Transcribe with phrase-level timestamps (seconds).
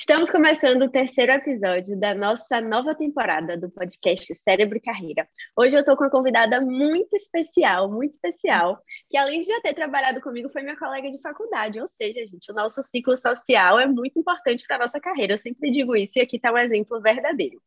[0.00, 5.28] Estamos começando o terceiro episódio da nossa nova temporada do podcast Cérebro e Carreira.
[5.54, 9.74] Hoje eu estou com uma convidada muito especial, muito especial, que além de já ter
[9.74, 11.78] trabalhado comigo, foi minha colega de faculdade.
[11.78, 15.34] Ou seja, gente, o nosso ciclo social é muito importante para a nossa carreira.
[15.34, 17.60] Eu sempre digo isso e aqui está um exemplo verdadeiro.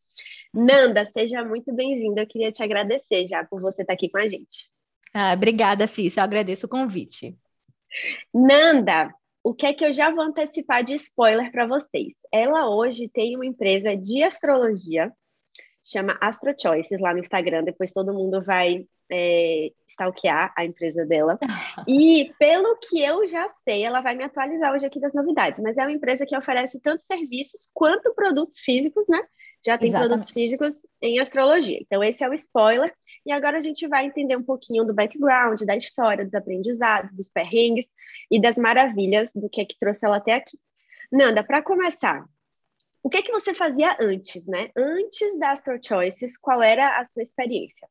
[0.52, 2.22] Nanda, seja muito bem-vinda.
[2.22, 4.72] Eu queria te agradecer já por você estar aqui com a gente.
[5.14, 6.22] Ah, obrigada, Cícia.
[6.22, 7.38] Eu agradeço o convite.
[8.34, 9.14] Nanda,
[9.44, 12.14] o que é que eu já vou antecipar de spoiler para vocês?
[12.32, 15.12] Ela hoje tem uma empresa de astrologia,
[15.84, 17.64] chama Astro Choices lá no Instagram.
[17.64, 21.38] Depois todo mundo vai é, stalkear a empresa dela.
[21.88, 25.60] E pelo que eu já sei, ela vai me atualizar hoje aqui das novidades.
[25.62, 29.20] Mas é uma empresa que oferece tanto serviços quanto produtos físicos, né?
[29.66, 30.10] Já tem Exatamente.
[30.10, 31.80] produtos físicos em astrologia.
[31.82, 32.94] Então, esse é o spoiler.
[33.26, 37.30] E agora a gente vai entender um pouquinho do background, da história, dos aprendizados, dos
[37.30, 37.88] perrengues
[38.30, 40.58] e das maravilhas do que é que trouxe ela até aqui.
[41.12, 42.26] Nanda, para começar,
[43.02, 44.70] o que é que você fazia antes, né?
[44.76, 47.88] Antes da Astro Choices, qual era a sua experiência?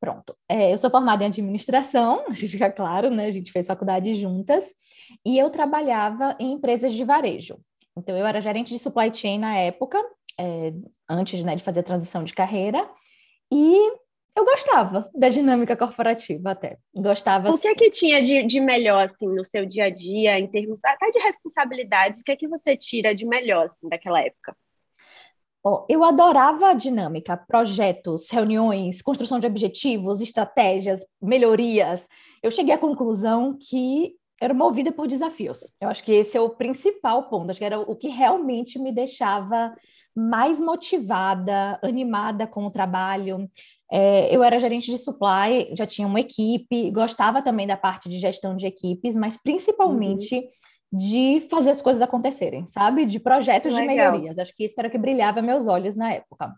[0.00, 0.36] Pronto.
[0.48, 3.26] É, eu sou formada em administração, a gente fica claro, né?
[3.26, 4.72] A gente fez faculdade juntas,
[5.24, 7.58] e eu trabalhava em empresas de varejo.
[7.96, 10.00] Então, eu era gerente de supply chain na época,
[10.38, 10.72] é,
[11.08, 12.88] antes né, de fazer a transição de carreira,
[13.52, 13.92] e
[14.36, 16.78] eu gostava da dinâmica corporativa até.
[16.94, 17.50] Gostava.
[17.50, 20.46] O que é que tinha de, de melhor, assim, no seu dia a dia, em
[20.46, 22.20] termos até de responsabilidades?
[22.20, 24.56] O que é que você tira de melhor, assim, daquela época?
[25.64, 32.08] Oh, eu adorava a dinâmica, projetos, reuniões, construção de objetivos, estratégias, melhorias.
[32.40, 35.58] Eu cheguei à conclusão que era movida por desafios.
[35.80, 38.92] Eu acho que esse é o principal ponto, acho que era o que realmente me
[38.92, 39.74] deixava
[40.18, 43.48] mais motivada, animada com o trabalho.
[43.90, 48.18] É, eu era gerente de supply, já tinha uma equipe, gostava também da parte de
[48.18, 50.48] gestão de equipes, mas principalmente uhum.
[50.92, 53.06] de fazer as coisas acontecerem, sabe?
[53.06, 53.88] De projetos Legal.
[53.88, 54.38] de melhorias.
[54.38, 56.52] Acho que isso era o que brilhava meus olhos na época.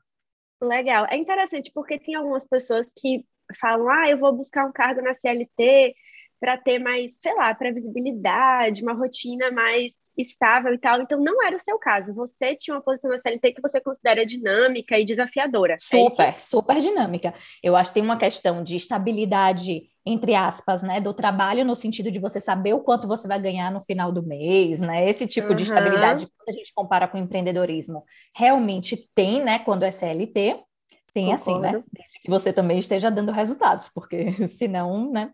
[0.62, 1.06] Legal.
[1.10, 3.24] É interessante porque tem algumas pessoas que
[3.60, 5.94] falam: ah, eu vou buscar um cargo na CLT
[6.40, 11.02] para ter mais, sei lá, previsibilidade, uma rotina mais estável e tal.
[11.02, 12.14] Então, não era o seu caso.
[12.14, 15.74] Você tinha uma posição na CLT que você considera dinâmica e desafiadora.
[15.74, 17.34] É super, é super dinâmica.
[17.62, 22.10] Eu acho que tem uma questão de estabilidade, entre aspas, né, do trabalho, no sentido
[22.10, 25.06] de você saber o quanto você vai ganhar no final do mês, né?
[25.08, 25.56] Esse tipo uhum.
[25.56, 28.02] de estabilidade, quando a gente compara com o empreendedorismo,
[28.34, 30.58] realmente tem, né, quando é CLT.
[31.12, 31.42] Tem Concordo.
[31.42, 31.84] assim, né?
[31.92, 35.32] Desde que você também esteja dando resultados, porque senão, né?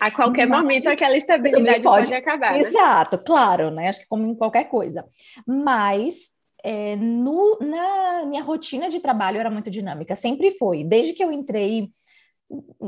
[0.00, 2.52] A qualquer Mas, momento aquela estabilidade pode, pode acabar.
[2.52, 2.60] Né?
[2.60, 3.88] Exato, claro, né?
[3.88, 5.04] Acho que como em qualquer coisa.
[5.46, 6.30] Mas
[6.64, 10.84] é, no, na minha rotina de trabalho era muito dinâmica, sempre foi.
[10.84, 11.90] Desde que eu entrei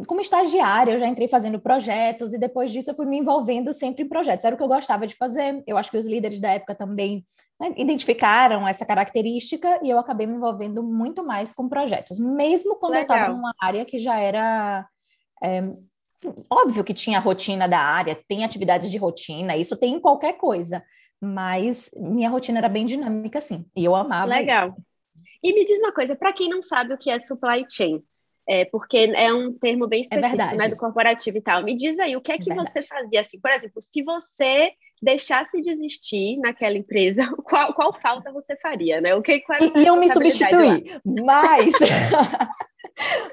[0.09, 4.03] como estagiária, eu já entrei fazendo projetos e depois disso eu fui me envolvendo sempre
[4.03, 4.45] em projetos.
[4.45, 5.63] Era o que eu gostava de fazer.
[5.67, 7.25] Eu acho que os líderes da época também
[7.61, 12.95] né, identificaram essa característica e eu acabei me envolvendo muito mais com projetos, mesmo quando
[12.95, 13.17] Legal.
[13.17, 14.85] eu estava numa área que já era
[15.41, 15.61] é,
[16.51, 20.35] Óbvio que tinha a rotina da área, tem atividades de rotina, isso tem em qualquer
[20.35, 20.83] coisa,
[21.21, 24.69] mas minha rotina era bem dinâmica, sim, e eu amava Legal.
[24.69, 24.77] Isso.
[25.43, 28.03] E me diz uma coisa, para quem não sabe o que é supply chain,
[28.49, 31.63] é, porque é um termo bem é específico, é né, do corporativo e tal.
[31.63, 33.41] Me diz aí, o que é que é você fazia assim?
[33.41, 39.15] Por exemplo, se você deixasse de existir naquela empresa, qual, qual falta você faria, né?
[39.15, 41.73] O que qual Iam me substituir, mas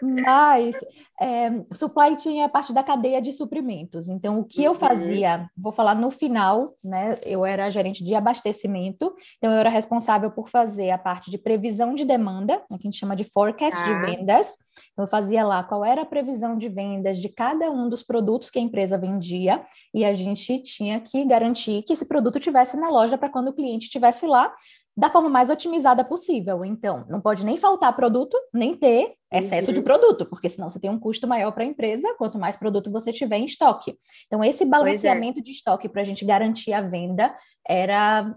[0.01, 0.75] Mas
[1.21, 4.07] é, supply chain é a parte da cadeia de suprimentos.
[4.07, 4.65] Então, o que uhum.
[4.67, 7.17] eu fazia, vou falar no final, né?
[7.25, 11.93] Eu era gerente de abastecimento, então eu era responsável por fazer a parte de previsão
[11.93, 13.85] de demanda, né, que a gente chama de forecast ah.
[13.85, 14.55] de vendas.
[14.93, 18.49] Então, eu fazia lá qual era a previsão de vendas de cada um dos produtos
[18.49, 22.87] que a empresa vendia, e a gente tinha que garantir que esse produto tivesse na
[22.87, 24.53] loja para quando o cliente estivesse lá,
[24.99, 26.65] da forma mais otimizada possível.
[26.65, 29.75] Então, não pode nem faltar produto, nem ter excesso uhum.
[29.75, 32.91] de produto, porque senão você tem um custo maior para a empresa, quanto mais produto
[32.91, 33.97] você tiver em estoque.
[34.27, 34.65] Então, esse é.
[34.65, 35.41] balanceamento é.
[35.41, 37.33] de estoque para a gente garantir a venda
[37.65, 38.35] era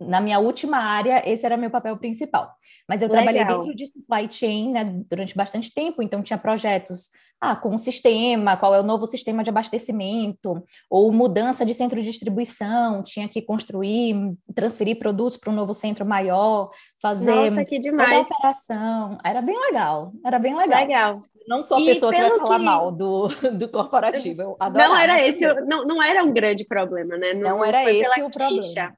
[0.00, 2.52] na minha última área, esse era meu papel principal.
[2.88, 3.24] Mas eu Legal.
[3.24, 7.08] trabalhei dentro de supply chain né, durante bastante tempo, então tinha projetos
[7.50, 12.00] ah, com o sistema, qual é o novo sistema de abastecimento, ou mudança de centro
[12.00, 16.70] de distribuição, tinha que construir, transferir produtos para um novo centro maior,
[17.02, 18.08] fazer Nossa, que demais.
[18.08, 19.18] toda a operação.
[19.22, 20.80] Era bem legal, era bem legal.
[20.80, 21.18] Legal.
[21.46, 22.64] Não sou a e pessoa que vai falar que...
[22.64, 24.94] mal do, do corporativo, eu adorava.
[24.94, 27.34] Não era esse, não, não era um grande problema, né?
[27.34, 28.96] Não, não era esse o problema.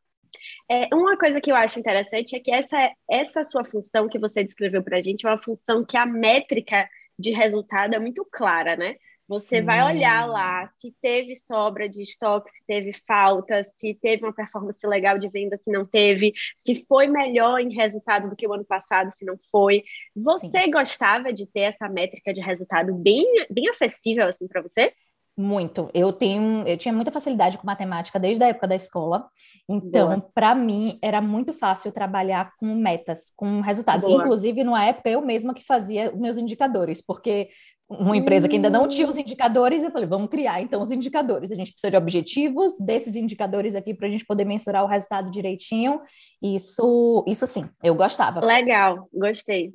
[0.71, 2.77] É, uma coisa que eu acho interessante é que essa,
[3.11, 6.89] essa sua função que você descreveu para a gente é uma função que a métrica
[7.19, 8.97] de resultado é muito clara, né?
[9.29, 9.65] Você Sim.
[9.65, 14.87] vai olhar lá se teve sobra de estoque, se teve falta, se teve uma performance
[14.87, 18.65] legal de venda, se não teve, se foi melhor em resultado do que o ano
[18.65, 19.83] passado, se não foi.
[20.15, 20.71] Você Sim.
[20.71, 24.93] gostava de ter essa métrica de resultado bem, bem acessível assim para você?
[25.37, 25.91] Muito.
[25.93, 29.29] Eu tenho, eu tinha muita facilidade com matemática desde a época da escola.
[29.69, 34.05] Então, para mim era muito fácil trabalhar com metas, com resultados.
[34.05, 34.23] Boa.
[34.23, 37.49] Inclusive, numa época eu mesma que fazia meus indicadores, porque
[37.89, 39.21] uma empresa que ainda não tinha os hum.
[39.21, 41.51] indicadores, eu falei, vamos criar então os indicadores.
[41.51, 45.31] A gente precisa de objetivos desses indicadores aqui para a gente poder mensurar o resultado
[45.31, 46.01] direitinho.
[46.43, 48.45] Isso, isso sim, eu gostava.
[48.45, 49.73] Legal, gostei.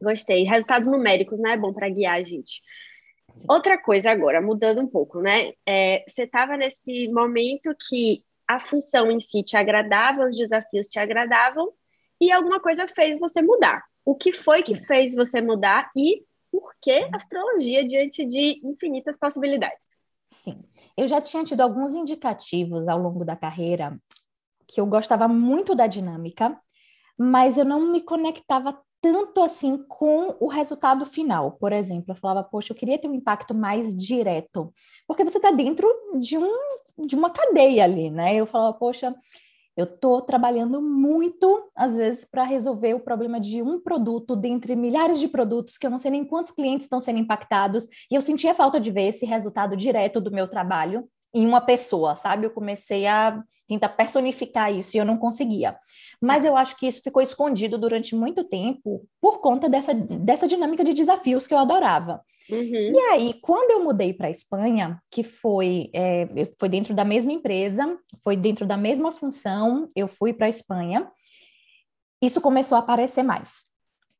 [0.00, 0.44] Gostei.
[0.44, 1.52] Resultados numéricos, né?
[1.52, 2.60] É bom para guiar a gente.
[3.36, 3.46] Sim.
[3.48, 5.52] Outra coisa agora, mudando um pouco, né?
[5.66, 10.98] É, você estava nesse momento que a função em si te agradava, os desafios te
[10.98, 11.72] agradavam,
[12.20, 13.82] e alguma coisa fez você mudar.
[14.04, 19.78] O que foi que fez você mudar e por que astrologia diante de infinitas possibilidades?
[20.30, 20.62] Sim,
[20.96, 23.98] eu já tinha tido alguns indicativos ao longo da carreira
[24.66, 26.58] que eu gostava muito da dinâmica,
[27.18, 31.52] mas eu não me conectava tanto assim com o resultado final.
[31.52, 34.72] Por exemplo, eu falava, poxa, eu queria ter um impacto mais direto,
[35.06, 35.86] porque você está dentro
[36.18, 36.50] de, um,
[37.06, 38.34] de uma cadeia ali, né?
[38.34, 39.14] Eu falava, poxa,
[39.76, 45.20] eu estou trabalhando muito, às vezes, para resolver o problema de um produto dentre milhares
[45.20, 48.54] de produtos que eu não sei nem quantos clientes estão sendo impactados, e eu sentia
[48.54, 52.46] falta de ver esse resultado direto do meu trabalho em uma pessoa, sabe?
[52.46, 55.76] Eu comecei a tentar personificar isso e eu não conseguia.
[56.20, 60.84] Mas eu acho que isso ficou escondido durante muito tempo por conta dessa, dessa dinâmica
[60.84, 62.20] de desafios que eu adorava.
[62.50, 62.92] Uhum.
[62.92, 66.26] E aí, quando eu mudei para a Espanha, que foi, é,
[66.58, 71.10] foi dentro da mesma empresa, foi dentro da mesma função, eu fui para a Espanha,
[72.22, 73.72] isso começou a aparecer mais.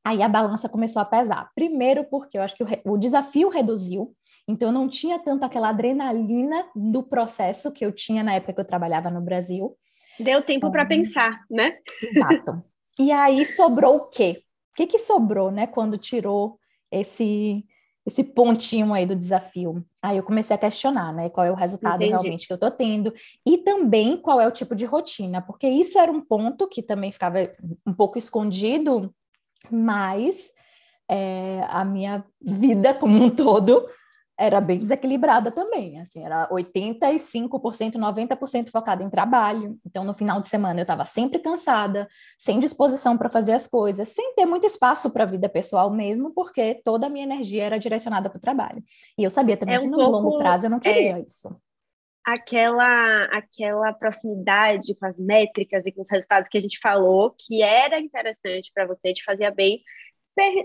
[0.05, 1.51] Aí a balança começou a pesar.
[1.55, 4.15] Primeiro, porque eu acho que o, o desafio reduziu,
[4.47, 8.61] então eu não tinha tanto aquela adrenalina do processo que eu tinha na época que
[8.61, 9.77] eu trabalhava no Brasil.
[10.19, 11.79] Deu tempo para pensar, né?
[12.03, 12.63] Exato.
[12.99, 14.43] E aí sobrou o quê?
[14.73, 16.59] O que, que sobrou, né, quando tirou
[16.91, 17.65] esse
[18.07, 19.83] esse pontinho aí do desafio.
[20.03, 22.11] Aí eu comecei a questionar, né, qual é o resultado Entendi.
[22.11, 23.15] realmente que eu tô tendo
[23.47, 27.11] e também qual é o tipo de rotina, porque isso era um ponto que também
[27.11, 27.39] ficava
[27.87, 29.11] um pouco escondido,
[29.71, 30.53] mas
[31.11, 33.89] é, a minha vida como um todo
[34.39, 39.79] era bem desequilibrada também, assim, era 85%, 90% focada em trabalho.
[39.87, 44.09] Então, no final de semana eu estava sempre cansada, sem disposição para fazer as coisas,
[44.09, 47.79] sem ter muito espaço para a vida pessoal mesmo, porque toda a minha energia era
[47.79, 48.83] direcionada para o trabalho.
[49.17, 51.21] E eu sabia também é um que no pouco, longo prazo eu não queria é,
[51.21, 51.49] isso.
[52.27, 57.63] Aquela, aquela proximidade com as métricas e com os resultados que a gente falou, que
[57.63, 59.81] era interessante para você, te fazia bem,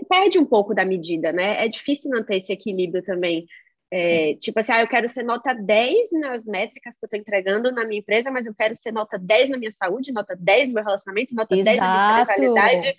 [0.08, 1.64] perde um pouco da medida, né?
[1.64, 3.46] É difícil manter esse equilíbrio também.
[3.92, 7.72] É, tipo assim, ah, eu quero ser nota 10 nas métricas que eu estou entregando
[7.72, 10.74] na minha empresa, mas eu quero ser nota 10 na minha saúde, nota 10 no
[10.74, 11.76] meu relacionamento, nota Exato.
[11.76, 12.86] 10 na minha espiritualidade.
[12.86, 12.94] Né?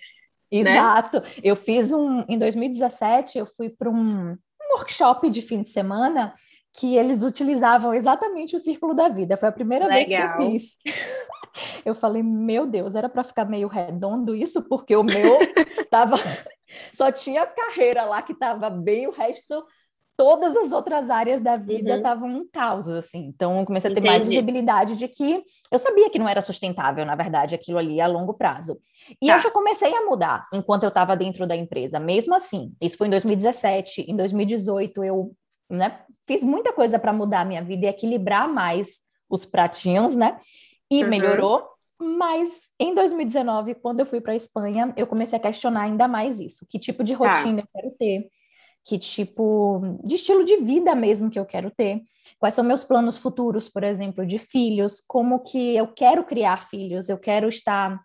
[0.50, 1.16] Exato.
[1.20, 1.26] Né?
[1.42, 2.24] Eu fiz um.
[2.28, 6.34] Em 2017, eu fui para um, um workshop de fim de semana
[6.74, 9.36] que eles utilizavam exatamente o círculo da vida.
[9.36, 9.96] Foi a primeira Legal.
[9.96, 10.76] vez que eu fiz.
[11.84, 15.38] Eu falei, meu Deus, era para ficar meio redondo isso, porque o meu
[15.90, 16.16] tava
[16.92, 19.64] só tinha carreira lá que estava bem, o resto
[20.16, 22.36] todas as outras áreas da vida estavam uhum.
[22.38, 23.26] em caos, assim.
[23.26, 24.16] Então, eu comecei a ter Entendi.
[24.16, 28.06] mais visibilidade de que eu sabia que não era sustentável, na verdade, aquilo ali a
[28.06, 28.78] longo prazo.
[29.20, 29.34] E tá.
[29.34, 31.98] eu já comecei a mudar enquanto eu estava dentro da empresa.
[31.98, 34.02] Mesmo assim, isso foi em 2017.
[34.02, 35.34] Em 2018, eu
[35.68, 40.38] né, fiz muita coisa para mudar a minha vida e equilibrar mais os pratinhos, né?
[40.90, 41.10] E uhum.
[41.10, 41.66] melhorou.
[42.02, 46.40] Mas em 2019, quando eu fui para a Espanha, eu comecei a questionar ainda mais
[46.40, 46.66] isso.
[46.68, 47.32] Que tipo de tá.
[47.32, 47.68] rotina tá.
[47.74, 48.28] eu quero ter?
[48.84, 52.02] Que tipo de estilo de vida mesmo que eu quero ter?
[52.38, 55.00] Quais são meus planos futuros, por exemplo, de filhos?
[55.06, 57.08] Como que eu quero criar filhos?
[57.08, 58.00] Eu quero estar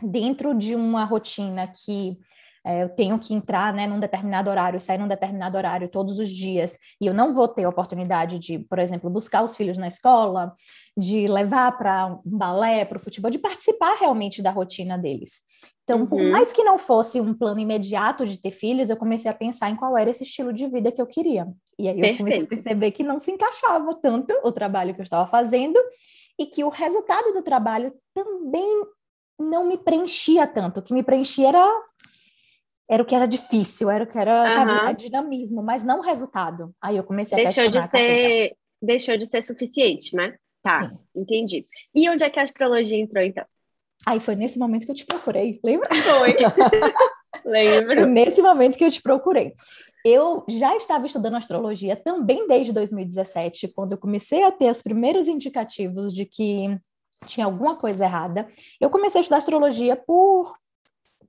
[0.00, 2.16] dentro de uma rotina que
[2.64, 6.30] é, eu tenho que entrar né, num determinado horário sair num determinado horário todos os
[6.30, 9.88] dias, e eu não vou ter a oportunidade de, por exemplo, buscar os filhos na
[9.88, 10.54] escola,
[10.96, 15.40] de levar para um balé, para o futebol, de participar realmente da rotina deles.
[15.84, 16.06] Então, uhum.
[16.06, 19.70] por mais que não fosse um plano imediato de ter filhos, eu comecei a pensar
[19.70, 21.48] em qual era esse estilo de vida que eu queria.
[21.78, 22.18] E aí eu Perfeito.
[22.18, 25.80] comecei a perceber que não se encaixava tanto o trabalho que eu estava fazendo
[26.38, 28.84] e que o resultado do trabalho também
[29.38, 30.78] não me preenchia tanto.
[30.78, 31.66] O que me preenchia era
[32.90, 34.50] era o que era difícil, era o que era, uhum.
[34.50, 36.74] sabe, dinamismo, mas não o resultado.
[36.82, 40.36] Aí eu comecei a deixou de ser Deixou de ser suficiente, né?
[40.62, 40.98] Tá, Sim.
[41.14, 41.66] entendi.
[41.94, 43.44] E onde é que a astrologia entrou, então?
[44.06, 45.88] Aí foi nesse momento que eu te procurei, lembra?
[45.94, 46.36] Foi.
[47.44, 48.06] Lembro.
[48.06, 49.54] Nesse momento que eu te procurei.
[50.04, 55.28] eu já estava estudando astrologia também desde 2017, quando eu comecei a ter os primeiros
[55.28, 56.76] indicativos de que
[57.26, 58.48] tinha alguma coisa errada.
[58.80, 60.54] Eu comecei a estudar astrologia por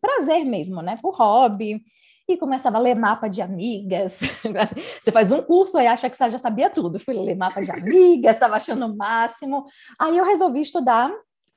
[0.01, 0.98] prazer mesmo, né?
[1.01, 1.81] Por hobby.
[2.27, 4.22] E começava a ler mapa de amigas.
[5.03, 6.98] Você faz um curso e acha que você já sabia tudo.
[6.98, 9.65] Fui ler mapa de amigas, estava achando o máximo.
[10.00, 11.12] Aí eu resolvi estudar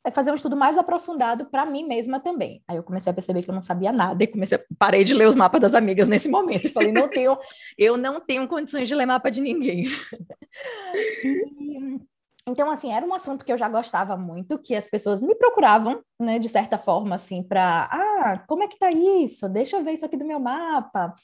[0.07, 2.63] é fazer um estudo mais aprofundado para mim mesma também.
[2.69, 5.27] Aí eu comecei a perceber que eu não sabia nada e comecei parei de ler
[5.27, 7.39] os mapas das amigas nesse momento e falei não tenho
[7.79, 9.87] eu não tenho condições de ler mapa de ninguém.
[11.25, 11.99] e,
[12.47, 16.03] então assim era um assunto que eu já gostava muito, que as pessoas me procuravam,
[16.21, 19.49] né, de certa forma assim para ah como é que tá isso?
[19.49, 21.15] Deixa eu ver isso aqui do meu mapa.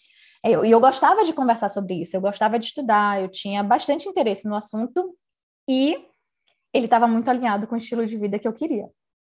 [0.45, 4.09] E eu, eu gostava de conversar sobre isso, eu gostava de estudar, eu tinha bastante
[4.09, 5.15] interesse no assunto
[5.69, 6.07] e
[6.73, 8.89] ele estava muito alinhado com o estilo de vida que eu queria.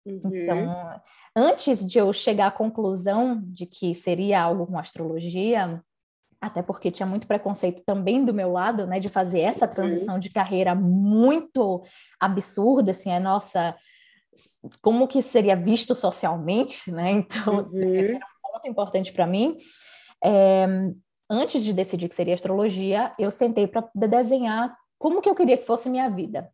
[0.04, 0.20] Uhum.
[0.32, 1.00] Então,
[1.34, 5.82] antes de eu chegar à conclusão de que seria algo com astrologia,
[6.40, 10.30] até porque tinha muito preconceito também do meu lado, né, de fazer essa transição de
[10.30, 11.82] carreira muito
[12.20, 13.76] absurda, assim, é nossa,
[14.82, 17.10] como que seria visto socialmente, né?
[17.10, 17.82] Então, uhum.
[17.82, 19.56] era um ponto importante para mim.
[20.22, 20.66] É,
[21.30, 25.66] antes de decidir que seria astrologia, eu sentei para desenhar como que eu queria que
[25.66, 26.50] fosse minha vida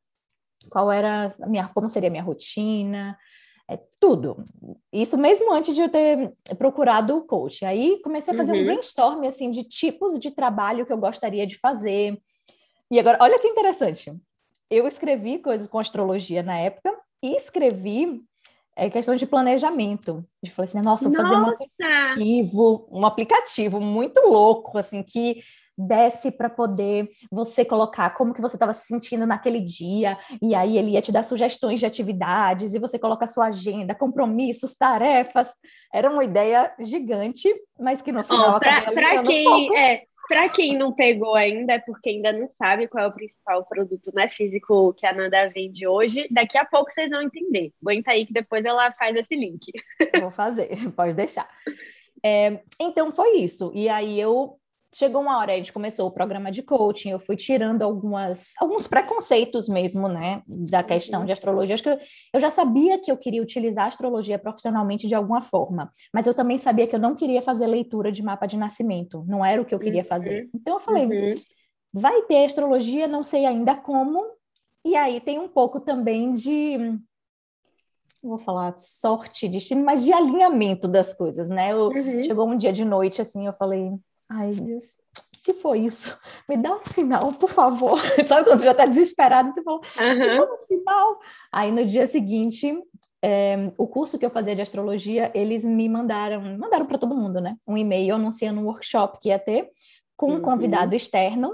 [0.71, 3.17] qual era minha, como seria a minha rotina,
[3.73, 4.45] é, tudo.
[4.93, 7.65] Isso mesmo antes de eu ter procurado o coach.
[7.65, 8.61] Aí comecei a fazer uhum.
[8.61, 12.21] um brainstorm assim de tipos de trabalho que eu gostaria de fazer.
[12.91, 14.13] E agora, olha que interessante.
[14.71, 18.23] Eu escrevi coisas com astrologia na época e escrevi
[18.77, 20.25] é, questão de planejamento.
[20.43, 25.43] De falei assim, nossa, vou fazer um aplicativo, um aplicativo muito louco, assim, que
[25.77, 30.79] desce para poder você colocar como que você estava se sentindo naquele dia, e aí
[30.79, 35.53] ele ia te dar sugestões de atividades, e você coloca a sua agenda, compromissos, tarefas.
[35.93, 37.49] Era uma ideia gigante,
[37.79, 41.79] mas que no final oh, Para quem, um é, para quem não pegou ainda, é
[41.79, 45.87] porque ainda não sabe qual é o principal produto né, físico que a Nanda vende
[45.87, 47.73] hoje, daqui a pouco vocês vão entender.
[47.83, 49.73] Aguenta aí que depois ela faz esse link.
[50.21, 51.49] Vou fazer, pode deixar.
[52.25, 53.73] É, então foi isso.
[53.75, 54.59] E aí eu
[54.95, 58.87] chegou uma hora, a gente começou o programa de coaching, eu fui tirando algumas, alguns
[58.87, 61.27] preconceitos mesmo, né, da questão uhum.
[61.27, 61.75] de astrologia.
[61.75, 61.99] Acho que eu,
[62.35, 66.35] eu, já sabia que eu queria utilizar a astrologia profissionalmente de alguma forma, mas eu
[66.35, 69.65] também sabia que eu não queria fazer leitura de mapa de nascimento, não era o
[69.65, 70.45] que eu queria fazer.
[70.45, 70.51] Uhum.
[70.55, 71.35] Então eu falei, uhum.
[71.93, 74.23] vai ter astrologia, não sei ainda como,
[74.85, 76.99] e aí tem um pouco também de
[78.23, 81.73] vou falar sorte, destino, mas de alinhamento das coisas, né?
[81.73, 82.23] Eu, uhum.
[82.23, 83.91] Chegou um dia de noite, assim, eu falei,
[84.35, 84.97] Ai, Deus,
[85.37, 86.17] se for isso,
[86.49, 88.01] me dá um sinal, por favor.
[88.27, 90.19] Sabe quando você já está desesperado, você fala, uhum.
[90.19, 91.21] me dá um sinal.
[91.53, 92.75] Aí no dia seguinte,
[93.23, 97.41] é, o curso que eu fazia de astrologia, eles me mandaram, mandaram para todo mundo,
[97.41, 97.57] né?
[97.67, 99.71] Um e-mail anunciando um workshop que ia ter
[100.17, 100.43] com um uhum.
[100.43, 101.53] convidado externo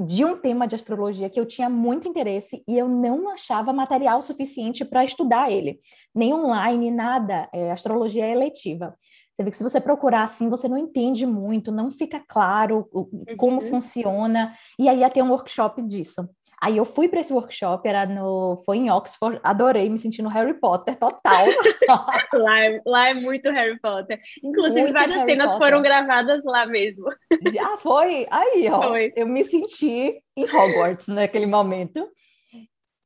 [0.00, 4.22] de um tema de astrologia que eu tinha muito interesse e eu não achava material
[4.22, 5.80] suficiente para estudar ele,
[6.14, 7.48] nem online, nada.
[7.52, 8.96] É, astrologia é eletiva.
[9.38, 12.88] Você vê que se você procurar assim, você não entende muito, não fica claro
[13.36, 13.68] como uhum.
[13.68, 14.52] funciona.
[14.76, 16.28] E aí ia ter um workshop disso.
[16.60, 20.28] Aí eu fui para esse workshop, era no, foi em Oxford, adorei, me senti no
[20.28, 21.46] Harry Potter total.
[22.34, 24.18] lá, é, lá é muito Harry Potter.
[24.42, 25.68] Inclusive, muito várias Harry cenas Potter.
[25.68, 27.04] foram gravadas lá mesmo.
[27.52, 28.26] Já foi?
[28.28, 28.90] Aí, ó.
[28.90, 29.12] Foi.
[29.14, 32.08] Eu me senti em Hogwarts naquele momento.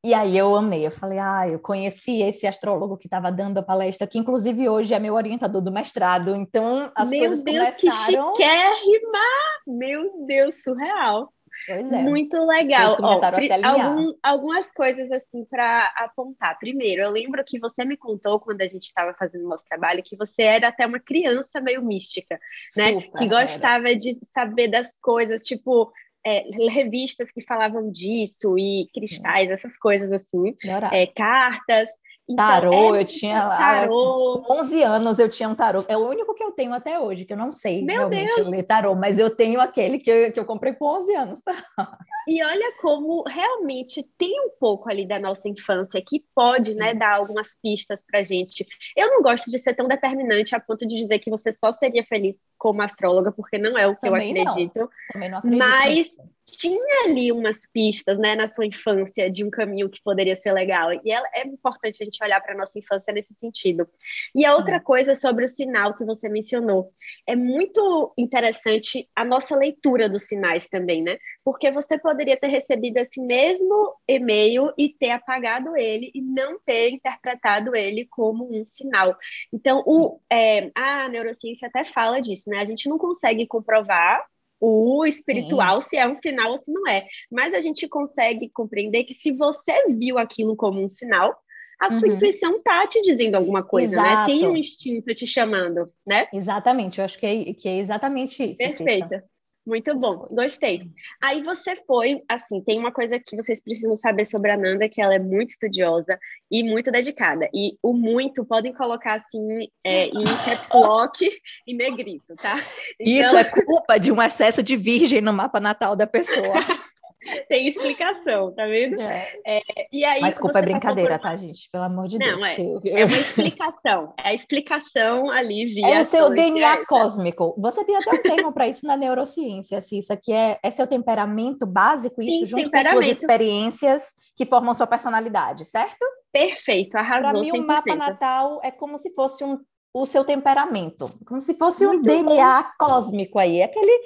[0.04, 3.62] E aí eu amei, eu falei, ah, eu conheci esse astrólogo que estava dando a
[3.62, 8.32] palestra, que inclusive hoje é meu orientador do mestrado, então as meu coisas Deus, começaram...
[8.32, 9.18] que chiquérrima!
[9.64, 11.32] Meu Deus, surreal!
[11.66, 12.02] Pois é.
[12.02, 12.97] Muito legal.
[13.00, 13.21] Ó,
[13.64, 16.59] algum, algumas coisas assim para apontar.
[16.59, 20.02] Primeiro, eu lembro que você me contou quando a gente estava fazendo o nosso trabalho
[20.02, 22.40] que você era até uma criança meio mística,
[22.76, 22.99] né?
[22.99, 23.97] Super, que gostava era.
[23.97, 25.92] de saber das coisas, tipo,
[26.24, 29.54] é, revistas que falavam disso e cristais, Sim.
[29.54, 30.56] essas coisas assim,
[30.92, 31.88] é, cartas.
[32.28, 33.56] Então, tarô, eu tinha lá.
[33.56, 34.44] Tarô.
[34.48, 35.84] 11 anos eu tinha um tarô.
[35.88, 38.48] É o único que eu tenho até hoje, que eu não sei Meu realmente Deus.
[38.48, 41.40] ler tarô, mas eu tenho aquele que eu, que eu comprei com 11 anos.
[42.24, 47.16] E olha como realmente tem um pouco ali da nossa infância que pode, né, dar
[47.16, 48.64] algumas pistas pra gente.
[48.96, 52.04] Eu não gosto de ser tão determinante a ponto de dizer que você só seria
[52.04, 54.78] feliz como astróloga, porque não é o que Também eu acredito.
[54.78, 54.88] Não.
[55.12, 55.58] Também não acredito.
[55.58, 56.10] Mas
[56.56, 60.92] tinha ali umas pistas, né, na sua infância de um caminho que poderia ser legal.
[61.04, 63.88] E é, é importante a gente olhar para nossa infância nesse sentido.
[64.35, 66.92] E a outra coisa sobre o sinal que você mencionou,
[67.26, 71.18] é muito interessante a nossa leitura dos sinais também, né?
[71.44, 76.90] Porque você poderia ter recebido esse mesmo e-mail e ter apagado ele e não ter
[76.90, 79.16] interpretado ele como um sinal.
[79.52, 82.59] Então, o, é, a neurociência até fala disso, né?
[82.59, 84.25] A gente não consegue comprovar
[84.64, 85.88] o espiritual Sim.
[85.88, 87.04] se é um sinal ou se não é.
[87.31, 91.37] Mas a gente consegue compreender que se você viu aquilo como um sinal,
[91.81, 92.14] a sua uhum.
[92.14, 94.09] intuição tá te dizendo alguma coisa, Exato.
[94.09, 94.26] né?
[94.26, 96.28] Tem um instinto te chamando, né?
[96.33, 98.59] Exatamente, eu acho que é, que é exatamente isso.
[98.59, 99.25] Perfeita.
[99.64, 100.90] Muito bom, gostei.
[101.21, 105.00] Aí você foi, assim, tem uma coisa que vocês precisam saber sobre a Nanda, que
[105.00, 106.19] ela é muito estudiosa
[106.50, 107.49] e muito dedicada.
[107.54, 111.31] E o muito podem colocar assim é, em caps lock
[111.66, 112.57] e negrito, tá?
[112.99, 113.14] Então...
[113.14, 116.54] Isso é culpa de um excesso de virgem no mapa natal da pessoa.
[117.48, 119.00] tem explicação, tá vendo?
[119.00, 119.32] É.
[119.46, 119.62] É,
[119.92, 121.68] e aí, Mas culpa é brincadeira, tá, gente?
[121.70, 122.42] Pelo amor de Não, Deus.
[122.42, 122.80] É, eu...
[122.84, 124.14] é uma explicação.
[124.18, 125.88] É a explicação ali via.
[125.88, 127.54] É o seu DNA cósmico.
[127.58, 131.66] Você tem até um termo para isso na neurociência, Cissa, que é, é seu temperamento
[131.66, 136.04] básico, isso Sim, junto com suas experiências que formam sua personalidade, certo?
[136.32, 137.30] Perfeito, arrasou.
[137.30, 137.60] Para mim, 100%.
[137.60, 139.58] o mapa natal é como se fosse um,
[139.94, 142.68] o seu temperamento, como se fosse Muito um DNA bom.
[142.78, 144.00] cósmico aí, aquele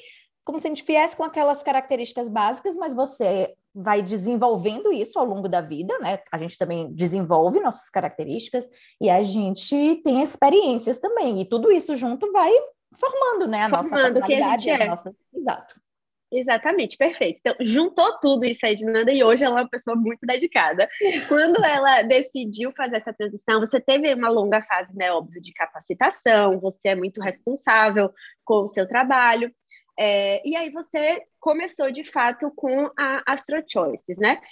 [0.46, 5.26] como se a gente viesse com aquelas características básicas, mas você vai desenvolvendo isso ao
[5.26, 6.20] longo da vida, né?
[6.32, 8.66] A gente também desenvolve nossas características
[9.00, 12.52] e a gente tem experiências também, e tudo isso junto vai
[12.94, 14.86] formando, né, a formando nossa personalidade, a as é.
[14.86, 15.16] nossas.
[15.34, 15.74] Exato.
[16.32, 17.38] Exatamente, perfeito.
[17.40, 20.88] Então, juntou tudo isso aí de Nanda e hoje ela é uma pessoa muito dedicada.
[21.28, 26.58] Quando ela decidiu fazer essa transição, você teve uma longa fase, né, óbvio, de capacitação,
[26.58, 28.10] você é muito responsável
[28.44, 29.52] com o seu trabalho.
[29.98, 34.36] É, e aí você começou de fato com a Astro Choices, né?
[34.36, 34.42] Sim.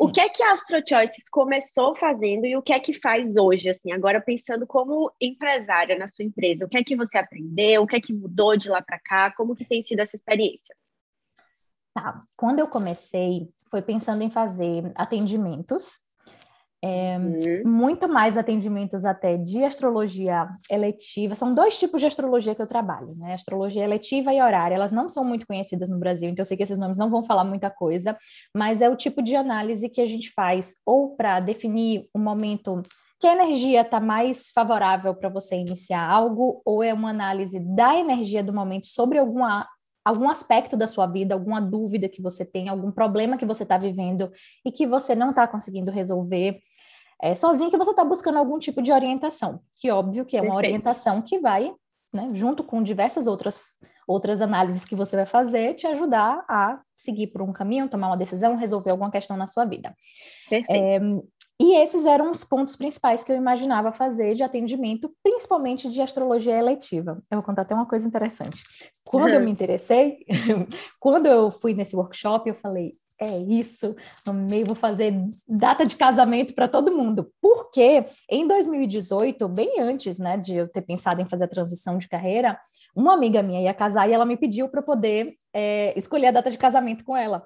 [0.00, 3.36] O que é que a Astro Choices começou fazendo e o que é que faz
[3.36, 6.64] hoje, assim, agora pensando como empresária na sua empresa?
[6.64, 7.82] O que é que você aprendeu?
[7.82, 9.32] O que é que mudou de lá para cá?
[9.32, 10.74] Como que tem sido essa experiência?
[11.92, 16.07] Tá, quando eu comecei, foi pensando em fazer atendimentos
[16.82, 17.70] é, uhum.
[17.70, 21.34] Muito mais atendimentos até de astrologia eletiva.
[21.34, 23.32] São dois tipos de astrologia que eu trabalho, né?
[23.32, 24.76] Astrologia eletiva e horária.
[24.76, 27.24] Elas não são muito conhecidas no Brasil, então eu sei que esses nomes não vão
[27.24, 28.16] falar muita coisa,
[28.54, 32.80] mas é o tipo de análise que a gente faz ou para definir o momento
[33.20, 37.96] que a energia está mais favorável para você iniciar algo, ou é uma análise da
[37.96, 39.66] energia do momento sobre alguma
[40.04, 43.76] algum aspecto da sua vida, alguma dúvida que você tem, algum problema que você está
[43.76, 44.30] vivendo
[44.64, 46.60] e que você não está conseguindo resolver
[47.20, 50.54] é, sozinho, que você está buscando algum tipo de orientação, que óbvio que é uma
[50.54, 50.66] Perfeito.
[50.66, 51.72] orientação que vai,
[52.14, 53.76] né, junto com diversas outras
[54.08, 58.16] outras análises que você vai fazer, te ajudar a seguir por um caminho, tomar uma
[58.16, 59.94] decisão, resolver alguma questão na sua vida.
[60.48, 60.72] Perfeito.
[60.72, 60.98] É,
[61.60, 66.56] e esses eram os pontos principais que eu imaginava fazer de atendimento, principalmente de astrologia
[66.56, 67.20] eletiva.
[67.30, 68.64] Eu vou contar até uma coisa interessante.
[69.04, 70.18] Quando eu me interessei,
[71.00, 75.12] quando eu fui nesse workshop, eu falei: é isso, amei, vou fazer
[75.48, 77.28] data de casamento para todo mundo.
[77.40, 82.08] Porque em 2018, bem antes né, de eu ter pensado em fazer a transição de
[82.08, 82.56] carreira,
[82.94, 86.50] uma amiga minha ia casar e ela me pediu para poder é, escolher a data
[86.50, 87.44] de casamento com ela.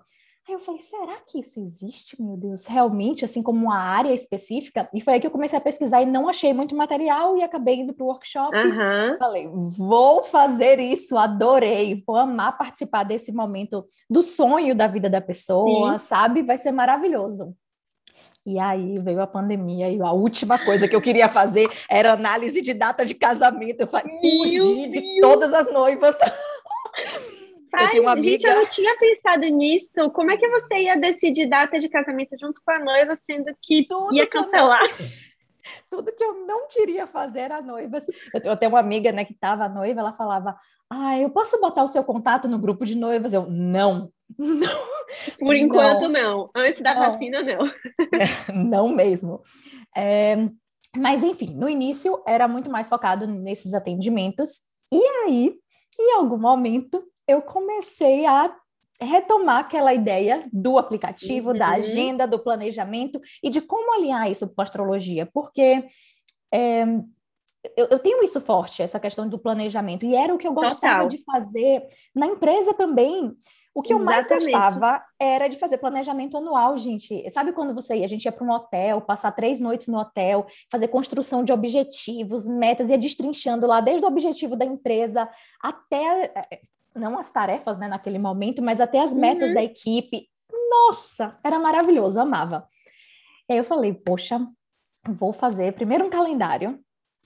[0.52, 4.86] Aí eu falei, será que isso existe, meu Deus, realmente, assim como uma área específica?
[4.92, 7.76] E foi aí que eu comecei a pesquisar e não achei muito material e acabei
[7.76, 8.54] indo para o workshop.
[8.54, 9.18] Uhum.
[9.18, 15.22] Falei, vou fazer isso, adorei, vou amar participar desse momento do sonho da vida da
[15.22, 16.06] pessoa, Sim.
[16.06, 16.42] sabe?
[16.42, 17.56] Vai ser maravilhoso.
[18.44, 22.60] E aí veio a pandemia e a última coisa que eu queria fazer era análise
[22.60, 23.80] de data de casamento.
[23.80, 26.14] Eu falei, de todas as noivas.
[27.72, 28.22] Uma amiga...
[28.22, 30.10] Gente, eu não tinha pensado nisso.
[30.10, 33.86] Como é que você ia decidir data de casamento junto com a noiva, sendo que
[33.86, 34.82] Tudo ia cancelar?
[34.96, 35.32] Que
[35.88, 38.04] Tudo que eu não queria fazer era noivas.
[38.44, 40.56] Eu tenho uma amiga, né, que estava noiva, ela falava:
[40.90, 43.32] Ah, eu posso botar o seu contato no grupo de noivas?
[43.32, 44.92] Eu, não, não.
[45.38, 46.10] Por enquanto, não.
[46.10, 46.50] não.
[46.54, 47.10] Antes da não.
[47.10, 47.66] vacina, não.
[47.66, 49.40] É, não mesmo.
[49.96, 50.48] É,
[50.96, 54.60] mas, enfim, no início era muito mais focado nesses atendimentos.
[54.92, 55.54] E aí,
[55.98, 58.54] em algum momento, eu comecei a
[59.00, 61.58] retomar aquela ideia do aplicativo, uhum.
[61.58, 65.84] da agenda, do planejamento e de como alinhar isso com a astrologia, porque
[66.52, 66.84] é,
[67.76, 71.04] eu, eu, tenho isso forte, essa questão do planejamento, e era o que eu gostava
[71.04, 71.08] Total.
[71.08, 73.34] de fazer na empresa também.
[73.74, 77.30] O que eu mais gostava era de fazer planejamento anual, gente.
[77.30, 78.04] Sabe quando você ia?
[78.04, 82.46] A gente ia para um hotel, passar três noites no hotel, fazer construção de objetivos,
[82.46, 85.26] metas, ia destrinchando lá, desde o objetivo da empresa
[85.58, 86.34] até
[86.94, 89.54] não as tarefas, né, naquele momento, mas até as metas uhum.
[89.54, 90.28] da equipe.
[90.70, 92.66] Nossa, era maravilhoso, amava.
[93.48, 94.46] E aí eu falei, poxa,
[95.08, 96.78] vou fazer primeiro um calendário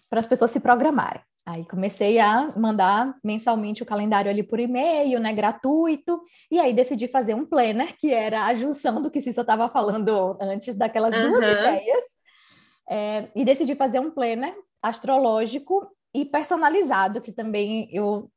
[0.08, 1.22] para as pessoas se programarem.
[1.44, 7.06] Aí comecei a mandar mensalmente o calendário ali por e-mail, né, gratuito, e aí decidi
[7.06, 11.30] fazer um planner, que era a junção do que Cissa estava falando antes, daquelas uhum.
[11.30, 12.04] duas ideias,
[12.90, 18.28] é, e decidi fazer um planner astrológico e personalizado, que também eu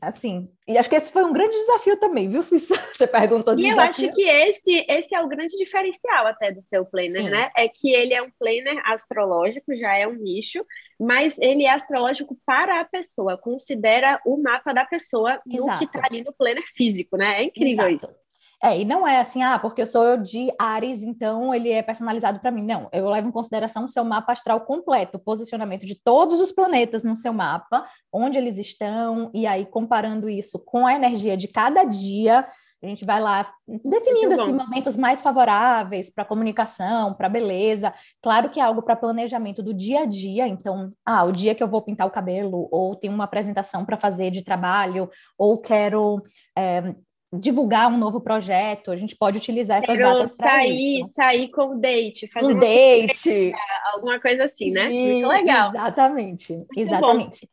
[0.00, 2.74] assim, e acho que esse foi um grande desafio também, viu, Cissa?
[2.94, 3.76] Você perguntou de E desafio.
[3.76, 7.30] eu acho que esse, esse é o grande diferencial até do seu planner, Sim.
[7.30, 7.50] né?
[7.56, 10.64] É que ele é um planner astrológico, já é um nicho,
[10.98, 15.78] mas ele é astrológico para a pessoa, considera o mapa da pessoa no Exato.
[15.78, 17.42] que está ali no planner físico, né?
[17.42, 17.90] É incrível Exato.
[17.90, 18.27] isso.
[18.62, 22.40] É, e não é assim, ah, porque eu sou de Ares, então ele é personalizado
[22.40, 22.64] para mim.
[22.64, 26.50] Não, eu levo em consideração o seu mapa astral completo, o posicionamento de todos os
[26.50, 31.46] planetas no seu mapa, onde eles estão, e aí comparando isso com a energia de
[31.46, 32.48] cada dia,
[32.82, 33.44] a gente vai lá
[33.84, 37.92] definindo assim, momentos mais favoráveis para comunicação, para beleza.
[38.22, 40.46] Claro que é algo para planejamento do dia a dia.
[40.46, 43.96] Então, ah, o dia que eu vou pintar o cabelo, ou tenho uma apresentação para
[43.96, 46.22] fazer de trabalho, ou quero
[46.56, 46.94] é,
[47.32, 51.10] divulgar um novo projeto, a gente pode utilizar essas Quero datas para isso.
[51.14, 53.52] Sair com o date, fazer um date,
[53.92, 54.88] alguma coisa assim, né?
[54.88, 55.70] Muito legal.
[55.70, 57.46] Exatamente, Muito exatamente.
[57.46, 57.52] Bom.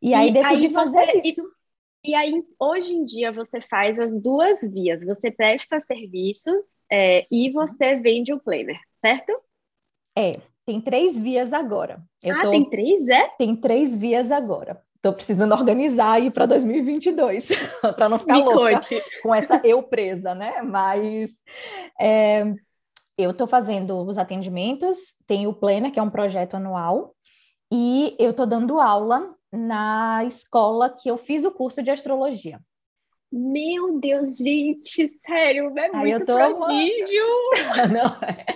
[0.00, 1.42] E aí e decidi aí fazer você, isso.
[2.04, 5.04] E, e, aí, hoje em dia, você faz as duas vias.
[5.04, 9.36] Você presta serviços é, e você vende o planner, certo?
[10.16, 11.96] É, tem três vias agora.
[12.22, 12.50] Eu ah, tô...
[12.50, 13.28] tem três, é?
[13.30, 14.80] Tem três vias agora.
[14.98, 17.50] Estou precisando organizar aí para 2022,
[17.94, 19.02] para não ficar Me louca conte.
[19.22, 20.60] com essa eu presa, né?
[20.62, 21.38] Mas
[22.00, 22.44] é,
[23.16, 27.14] eu estou fazendo os atendimentos, tem o Planner, que é um projeto anual,
[27.72, 32.60] e eu estou dando aula na escola que eu fiz o curso de astrologia.
[33.30, 36.34] Meu Deus, gente, sério, é muito tô...
[36.34, 37.26] prodígio!
[37.92, 38.46] não, é,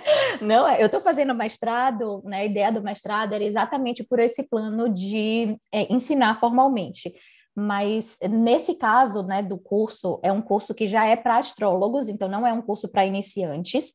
[0.41, 2.39] não, é, eu estou fazendo mestrado, né?
[2.39, 7.13] A ideia do mestrado era exatamente por esse plano de é, ensinar formalmente.
[7.55, 12.27] Mas nesse caso, né, do curso, é um curso que já é para astrólogos, então
[12.27, 13.93] não é um curso para iniciantes.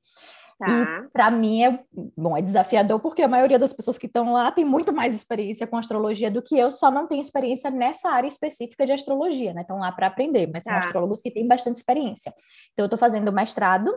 [0.58, 0.66] Tá.
[0.68, 1.80] E para mim é,
[2.16, 5.68] bom, é desafiador porque a maioria das pessoas que estão lá tem muito mais experiência
[5.68, 9.60] com astrologia do que eu, só não tem experiência nessa área específica de astrologia, né?
[9.60, 10.72] Estão lá para aprender, mas tá.
[10.72, 12.34] são astrólogos que têm bastante experiência.
[12.72, 13.94] Então eu estou fazendo mestrado,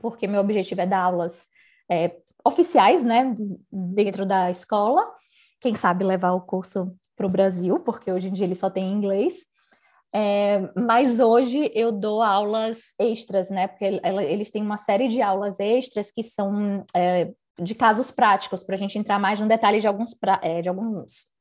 [0.00, 1.48] porque meu objetivo é dar aulas
[1.88, 3.36] é, oficiais, né,
[3.70, 5.08] dentro da escola.
[5.60, 8.92] Quem sabe levar o curso para o Brasil, porque hoje em dia ele só tem
[8.92, 9.34] inglês.
[10.14, 13.66] É, mas hoje eu dou aulas extras, né?
[13.66, 18.74] Porque eles têm uma série de aulas extras que são é, de casos práticos, para
[18.74, 21.32] a gente entrar mais no detalhe de alguns, pra, é, de alguns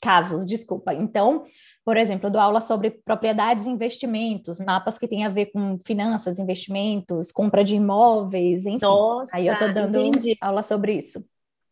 [0.00, 0.92] casos, desculpa.
[0.92, 1.44] Então,
[1.84, 5.78] por exemplo, eu dou aula sobre propriedades e investimentos, mapas que têm a ver com
[5.84, 8.84] finanças, investimentos, compra de imóveis, enfim.
[8.84, 10.36] Nossa, Aí eu estou dando entendi.
[10.40, 11.20] aula sobre isso.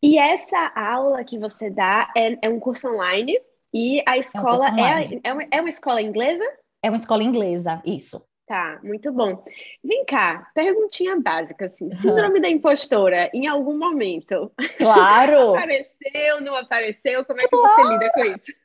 [0.01, 3.37] E essa aula que você dá é, é um curso online?
[3.73, 6.45] E a escola é, é, é, uma, é uma escola inglesa?
[6.83, 8.25] É uma escola inglesa, isso.
[8.47, 9.43] Tá, muito bom.
[9.83, 11.91] Vem cá, perguntinha básica, assim.
[11.93, 14.51] Síndrome da impostora, em algum momento.
[14.77, 15.55] Claro!
[15.57, 17.25] apareceu, não apareceu?
[17.25, 17.75] Como é que claro.
[17.75, 18.64] você lida com isso?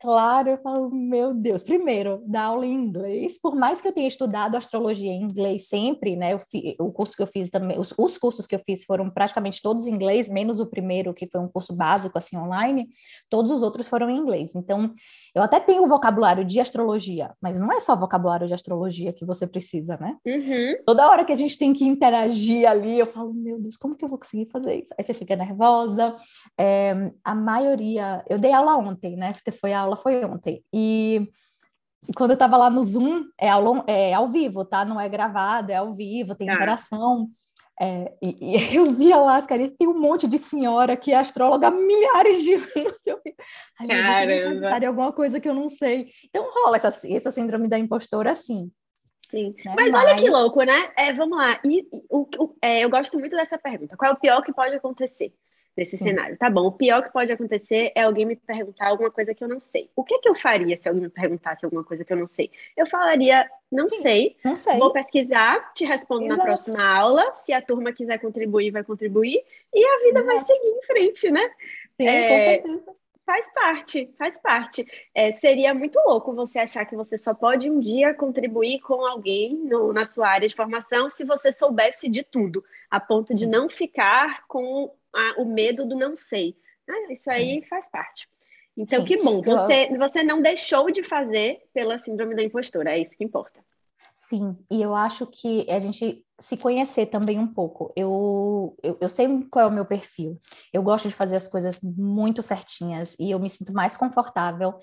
[0.00, 1.62] Claro, eu falo, meu Deus.
[1.62, 3.38] Primeiro, dar aula em inglês.
[3.40, 6.38] Por mais que eu tenha estudado astrologia em inglês sempre, né?
[6.38, 9.60] Fi, o curso que eu fiz também, os, os, cursos que eu fiz foram praticamente
[9.62, 12.88] todos em inglês, menos o primeiro, que foi um curso básico, assim, online.
[13.28, 14.54] Todos os outros foram em inglês.
[14.54, 14.92] Então,
[15.34, 19.24] eu até tenho o vocabulário de astrologia, mas não é só vocabulário de astrologia que
[19.24, 20.16] você precisa, né?
[20.26, 20.76] Uhum.
[20.84, 24.04] Toda hora que a gente tem que interagir ali, eu falo, meu Deus, como que
[24.04, 24.94] eu vou conseguir fazer isso?
[24.98, 26.14] Aí você fica nervosa.
[26.58, 29.32] É, a maioria, eu dei aula ontem, né?
[29.58, 30.62] Foi a aula foi ontem.
[30.72, 31.28] E
[32.16, 34.84] quando eu estava lá no Zoom, é, aula, é ao vivo, tá?
[34.84, 36.54] Não é gravado, é ao vivo, tem ah.
[36.54, 37.28] interação.
[37.82, 41.66] É, e, e, eu via lá, cara, tem um monte de senhora que é astróloga
[41.66, 43.06] há milhares de anos.
[43.06, 43.42] Eu fico,
[43.80, 44.78] Ai, Caramba!
[44.78, 46.12] Deus, alguma coisa que eu não sei.
[46.26, 48.70] Então rola essa, essa síndrome da impostora, assim.
[49.28, 49.54] Sim.
[49.64, 49.74] Né?
[49.76, 50.92] Mas, Mas, olha que louco, né?
[50.96, 51.60] É, vamos lá.
[51.64, 53.96] E, o, o, é, eu gosto muito dessa pergunta.
[53.96, 55.32] Qual é o pior que pode acontecer?
[55.76, 56.04] Nesse Sim.
[56.04, 56.36] cenário.
[56.36, 59.48] Tá bom, o pior que pode acontecer é alguém me perguntar alguma coisa que eu
[59.48, 59.90] não sei.
[59.96, 62.50] O que, que eu faria se alguém me perguntasse alguma coisa que eu não sei?
[62.76, 66.38] Eu falaria, não, Sim, sei, não sei, vou pesquisar, te respondo Exato.
[66.38, 67.36] na próxima aula.
[67.36, 70.26] Se a turma quiser contribuir, vai contribuir, e a vida Exato.
[70.26, 71.50] vai seguir em frente, né?
[71.92, 73.01] Sim, é, com certeza.
[73.24, 74.86] Faz parte, faz parte.
[75.14, 79.54] É, seria muito louco você achar que você só pode um dia contribuir com alguém
[79.56, 83.68] no, na sua área de formação se você soubesse de tudo, a ponto de não
[83.68, 86.56] ficar com a, o medo do não sei.
[86.88, 87.68] Ah, isso aí Sim.
[87.68, 88.28] faz parte.
[88.76, 89.06] Então, Sim.
[89.06, 89.40] que bom.
[89.40, 93.62] Você, você não deixou de fazer pela síndrome da impostora, é isso que importa.
[94.16, 97.92] Sim, e eu acho que a gente se conhecer também um pouco.
[97.96, 100.40] Eu, eu, eu, sei qual é o meu perfil.
[100.72, 104.74] Eu gosto de fazer as coisas muito certinhas e eu me sinto mais confortável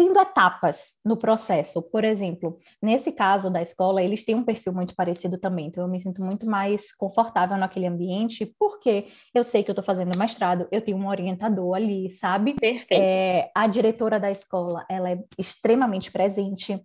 [0.00, 1.82] tendo etapas no processo.
[1.82, 5.90] Por exemplo, nesse caso da escola, eles têm um perfil muito parecido também, então eu
[5.90, 10.66] me sinto muito mais confortável naquele ambiente, porque eu sei que eu estou fazendo mestrado,
[10.72, 12.54] eu tenho um orientador ali, sabe?
[12.54, 12.98] Perfeito.
[12.98, 16.82] É, a diretora da escola, ela é extremamente presente.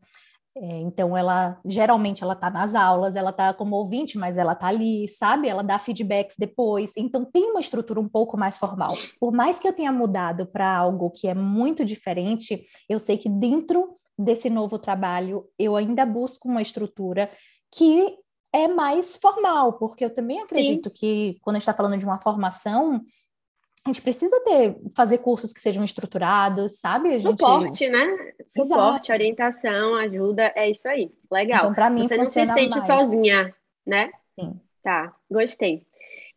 [0.57, 4.67] É, então, ela geralmente ela está nas aulas, ela está como ouvinte, mas ela está
[4.67, 5.49] ali, sabe?
[5.49, 6.93] Ela dá feedbacks depois.
[6.97, 8.93] Então, tem uma estrutura um pouco mais formal.
[9.19, 13.27] Por mais que eu tenha mudado para algo que é muito diferente, eu sei que
[13.27, 17.29] dentro desse novo trabalho eu ainda busco uma estrutura
[17.69, 18.17] que
[18.53, 20.95] é mais formal, porque eu também acredito Sim.
[20.95, 23.01] que quando a gente está falando de uma formação,
[23.85, 27.09] a gente precisa ter, fazer cursos que sejam estruturados, sabe?
[27.09, 27.39] A gente...
[27.39, 28.33] Suporte, né?
[28.49, 29.11] Suporte, Exato.
[29.11, 31.11] orientação, ajuda, é isso aí.
[31.31, 31.65] Legal.
[31.65, 32.87] Então, para mim, Você não se sente mais.
[32.87, 33.53] sozinha,
[33.85, 34.11] né?
[34.25, 34.59] Sim.
[34.81, 35.85] Tá, gostei.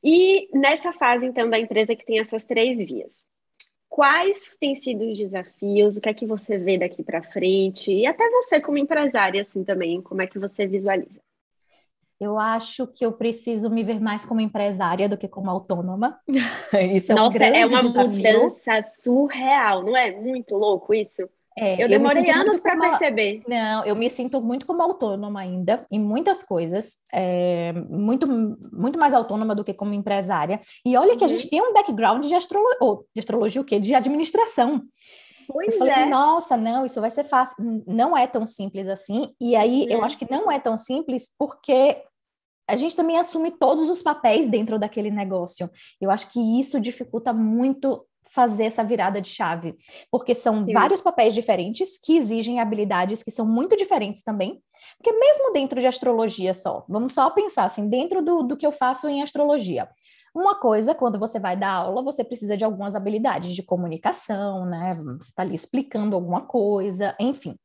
[0.04, 3.24] E nessa fase, então, da empresa que tem essas três vias,
[3.88, 5.96] quais têm sido os desafios?
[5.96, 7.90] O que é que você vê daqui para frente?
[7.90, 11.18] E até você, como empresária, assim, também, como é que você visualiza?
[12.20, 16.18] Eu acho que eu preciso me ver mais como empresária do que como autônoma.
[16.92, 18.10] Isso é Nossa, um grande é uma desafio.
[18.10, 20.10] mudança surreal, não é?
[20.10, 21.28] Muito louco isso.
[21.60, 23.42] É, eu demorei eu anos para perceber.
[23.48, 28.28] Não, eu me sinto muito como autônoma ainda, em muitas coisas, é, muito,
[28.72, 30.60] muito mais autônoma do que como empresária.
[30.86, 31.18] E olha uhum.
[31.18, 31.50] que a gente uhum.
[31.50, 33.80] tem um background de astrologia, oh, de astrologia o quê?
[33.80, 34.82] De administração.
[35.48, 36.06] Pois eu falei, é.
[36.06, 37.56] nossa, não, isso vai ser fácil.
[37.86, 39.32] Não é tão simples assim.
[39.40, 41.96] E aí eu acho que não é tão simples porque
[42.68, 45.70] a gente também assume todos os papéis dentro daquele negócio.
[46.00, 49.74] Eu acho que isso dificulta muito fazer essa virada de chave,
[50.10, 50.72] porque são Sim.
[50.74, 54.60] vários papéis diferentes que exigem habilidades que são muito diferentes também,
[54.98, 58.72] porque mesmo dentro de astrologia só, vamos só pensar assim, dentro do, do que eu
[58.72, 59.88] faço em astrologia,
[60.34, 64.92] uma coisa, quando você vai dar aula, você precisa de algumas habilidades de comunicação, né?
[64.92, 67.56] Você está ali explicando alguma coisa, enfim.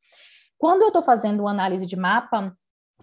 [0.58, 2.56] Quando eu estou fazendo uma análise de mapa,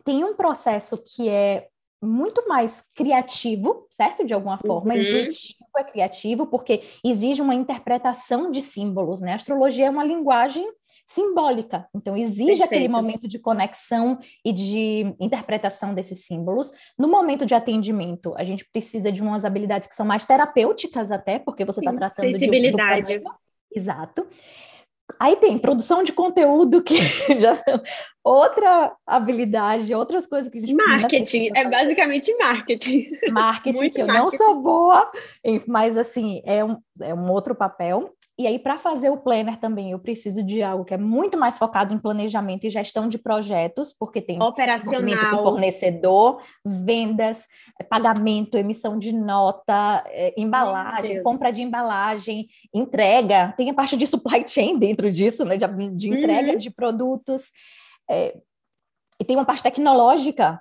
[0.04, 1.68] tem um processo que é
[2.02, 4.26] muito mais criativo, certo?
[4.26, 5.02] De alguma forma, uhum.
[5.02, 9.34] intuitivo é criativo, porque exige uma interpretação de símbolos, né?
[9.34, 10.68] A astrologia é uma linguagem
[11.06, 12.64] simbólica, então exige Perfeito.
[12.64, 16.72] aquele momento de conexão e de interpretação desses símbolos.
[16.98, 21.38] No momento de atendimento, a gente precisa de umas habilidades que são mais terapêuticas até,
[21.38, 22.52] porque você está tratando de um
[23.74, 24.28] Exato.
[25.22, 26.96] Aí tem produção de conteúdo, que
[27.40, 27.56] já
[28.24, 33.12] outra habilidade, outras coisas que a gente Marketing, é basicamente marketing.
[33.30, 34.24] Marketing, que eu marketing.
[34.24, 35.12] não sou boa,
[35.68, 38.12] mas assim, é um, é um outro papel.
[38.42, 41.60] E aí, para fazer o planner também, eu preciso de algo que é muito mais
[41.60, 47.46] focado em planejamento e gestão de projetos, porque tem operacional, com fornecedor, vendas,
[47.88, 53.54] pagamento, emissão de nota, é, embalagem, compra de embalagem, entrega.
[53.56, 55.56] Tem a parte de supply chain dentro disso, né?
[55.56, 56.58] De, de entrega uhum.
[56.58, 57.52] de produtos.
[58.10, 58.36] É,
[59.22, 60.60] e tem uma parte tecnológica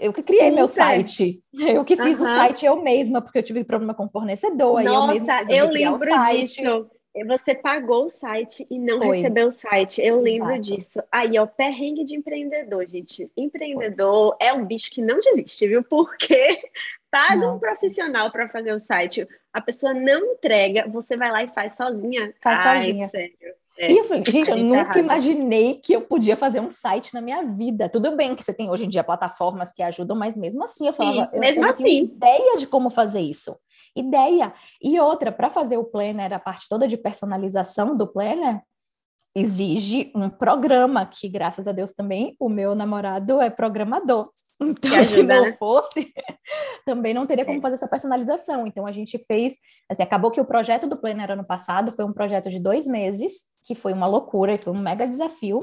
[0.00, 0.54] eu que criei Super.
[0.54, 1.42] meu site.
[1.52, 2.24] Eu que fiz uhum.
[2.24, 4.82] o site eu mesma, porque eu tive problema com fornecedor.
[4.82, 6.06] Nossa, eu mesma eu lembro
[6.40, 6.90] disso.
[7.24, 9.16] Você pagou o site e não Foi.
[9.16, 10.02] recebeu o site.
[10.02, 10.62] Eu lembro Exato.
[10.62, 11.02] disso.
[11.10, 13.30] Aí, ó, perrengue de empreendedor, gente.
[13.36, 14.46] Empreendedor Foi.
[14.46, 15.82] é um bicho que não desiste, viu?
[15.82, 16.60] Porque
[17.10, 17.54] paga Nossa.
[17.54, 19.26] um profissional para fazer o site.
[19.52, 22.34] A pessoa não entrega, você vai lá e faz sozinha.
[22.42, 23.08] Faz Ai, sozinha.
[23.08, 23.56] Sério.
[23.78, 24.98] É, e eu falei, gente, eu nunca arrasa.
[24.98, 27.88] imaginei que eu podia fazer um site na minha vida.
[27.90, 30.94] Tudo bem que você tem hoje em dia plataformas que ajudam, mas mesmo assim eu
[30.94, 32.04] falava, Sim, eu, mesmo assim.
[32.04, 33.54] ideia de como fazer isso.
[33.96, 34.52] Ideia.
[34.82, 38.60] E outra, para fazer o planner, a parte toda de personalização do planner,
[39.36, 44.28] exige um programa que, graças a Deus, também o meu namorado é programador.
[44.58, 45.52] Então, ajuda, se não né?
[45.52, 46.14] fosse,
[46.86, 48.66] também não teria como fazer essa personalização.
[48.66, 52.12] Então, a gente fez, assim, acabou que o projeto do Planner ano passado foi um
[52.12, 55.58] projeto de dois meses, que foi uma loucura e foi um mega desafio,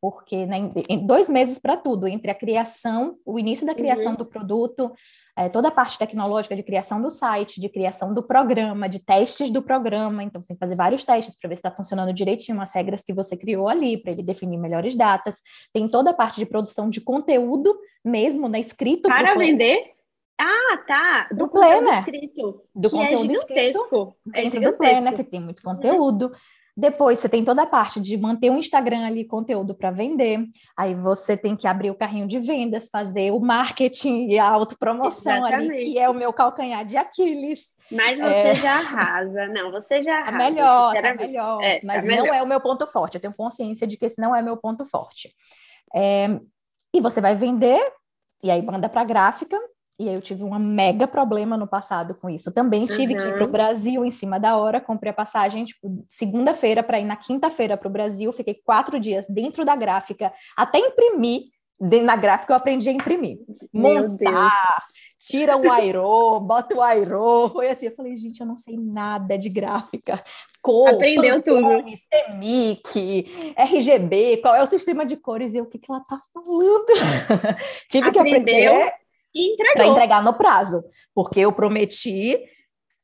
[0.00, 0.56] porque né,
[0.88, 4.18] em dois meses para tudo, entre a criação, o início da criação uhum.
[4.18, 4.92] do produto,
[5.40, 9.50] é, toda a parte tecnológica de criação do site, de criação do programa, de testes
[9.50, 10.22] do programa.
[10.22, 13.02] Então, você tem que fazer vários testes para ver se está funcionando direitinho as regras
[13.02, 15.36] que você criou ali, para ele definir melhores datas.
[15.72, 17.74] Tem toda a parte de produção de conteúdo
[18.04, 19.08] mesmo, né, escrito.
[19.08, 19.92] Para vender?
[20.38, 21.28] Ah, tá.
[21.30, 22.00] Do, do planner.
[22.00, 24.14] Escrito, do conteúdo é escrito.
[24.34, 26.32] É dentro do planner, que tem muito conteúdo.
[26.76, 30.46] Depois você tem toda a parte de manter o Instagram ali conteúdo para vender.
[30.76, 35.46] Aí você tem que abrir o carrinho de vendas, fazer o marketing e a autopromoção
[35.46, 35.72] Exatamente.
[35.72, 37.68] ali, que é o meu calcanhar de Aquiles.
[37.90, 38.54] Mas você é...
[38.54, 39.48] já arrasa.
[39.48, 40.36] Não, você já é arrasa.
[40.36, 41.62] É melhor, é melhor.
[41.62, 42.26] É, mas é melhor.
[42.26, 43.16] não é o meu ponto forte.
[43.16, 45.34] Eu tenho consciência de que esse não é meu ponto forte.
[45.94, 46.28] É...
[46.94, 47.80] E você vai vender,
[48.42, 49.58] e aí manda para a gráfica,
[50.00, 52.50] e aí eu tive um mega problema no passado com isso.
[52.50, 53.20] Também tive uhum.
[53.20, 56.98] que ir para o Brasil em cima da hora, comprei a passagem, tipo, segunda-feira para
[56.98, 61.42] ir na quinta-feira para o Brasil, fiquei quatro dias dentro da gráfica, até imprimir.
[62.02, 63.38] Na gráfica eu aprendi a imprimir.
[63.72, 64.86] Montar,
[65.18, 67.50] tira o airo, bota o airo.
[67.50, 70.22] Foi assim, eu falei, gente, eu não sei nada de gráfica.
[70.62, 72.36] Cor, Aprendeu Pantone, tudo.
[72.36, 76.86] CMYK, RGB, qual é o sistema de cores e o que, que ela tá falando.
[77.88, 78.12] Tive Aprendeu.
[78.12, 79.00] que aprender
[79.74, 80.82] para entregar no prazo,
[81.14, 82.38] porque eu prometi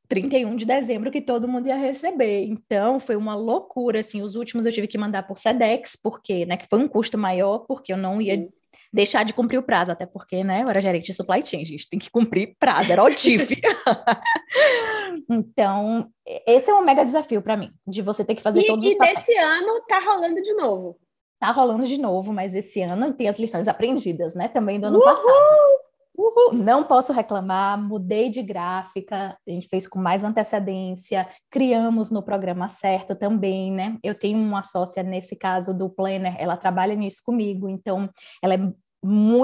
[0.08, 2.44] 31 de dezembro que todo mundo ia receber.
[2.44, 6.56] Então, foi uma loucura, assim, os últimos eu tive que mandar por Sedex, porque, né,
[6.56, 8.48] que foi um custo maior, porque eu não ia
[8.92, 11.88] deixar de cumprir o prazo, até porque, né, eu era gerente de supply chain, gente,
[11.88, 13.60] tem que cumprir prazo, era o TIF.
[15.30, 16.08] então,
[16.46, 18.94] esse é um mega desafio para mim, de você ter que fazer e, todos os
[18.94, 19.18] papéis.
[19.18, 20.98] E desse ano tá rolando de novo.
[21.38, 24.98] Tá rolando de novo, mas esse ano tem as lições aprendidas, né, também do ano
[24.98, 25.04] Uhul!
[25.04, 25.85] passado.
[26.16, 26.54] Uhul.
[26.54, 32.68] Não posso reclamar, mudei de gráfica, a gente fez com mais antecedência, criamos no programa
[32.68, 33.98] certo também, né?
[34.02, 38.08] Eu tenho uma sócia nesse caso do Planner, ela trabalha nisso comigo, então
[38.42, 38.58] ela, é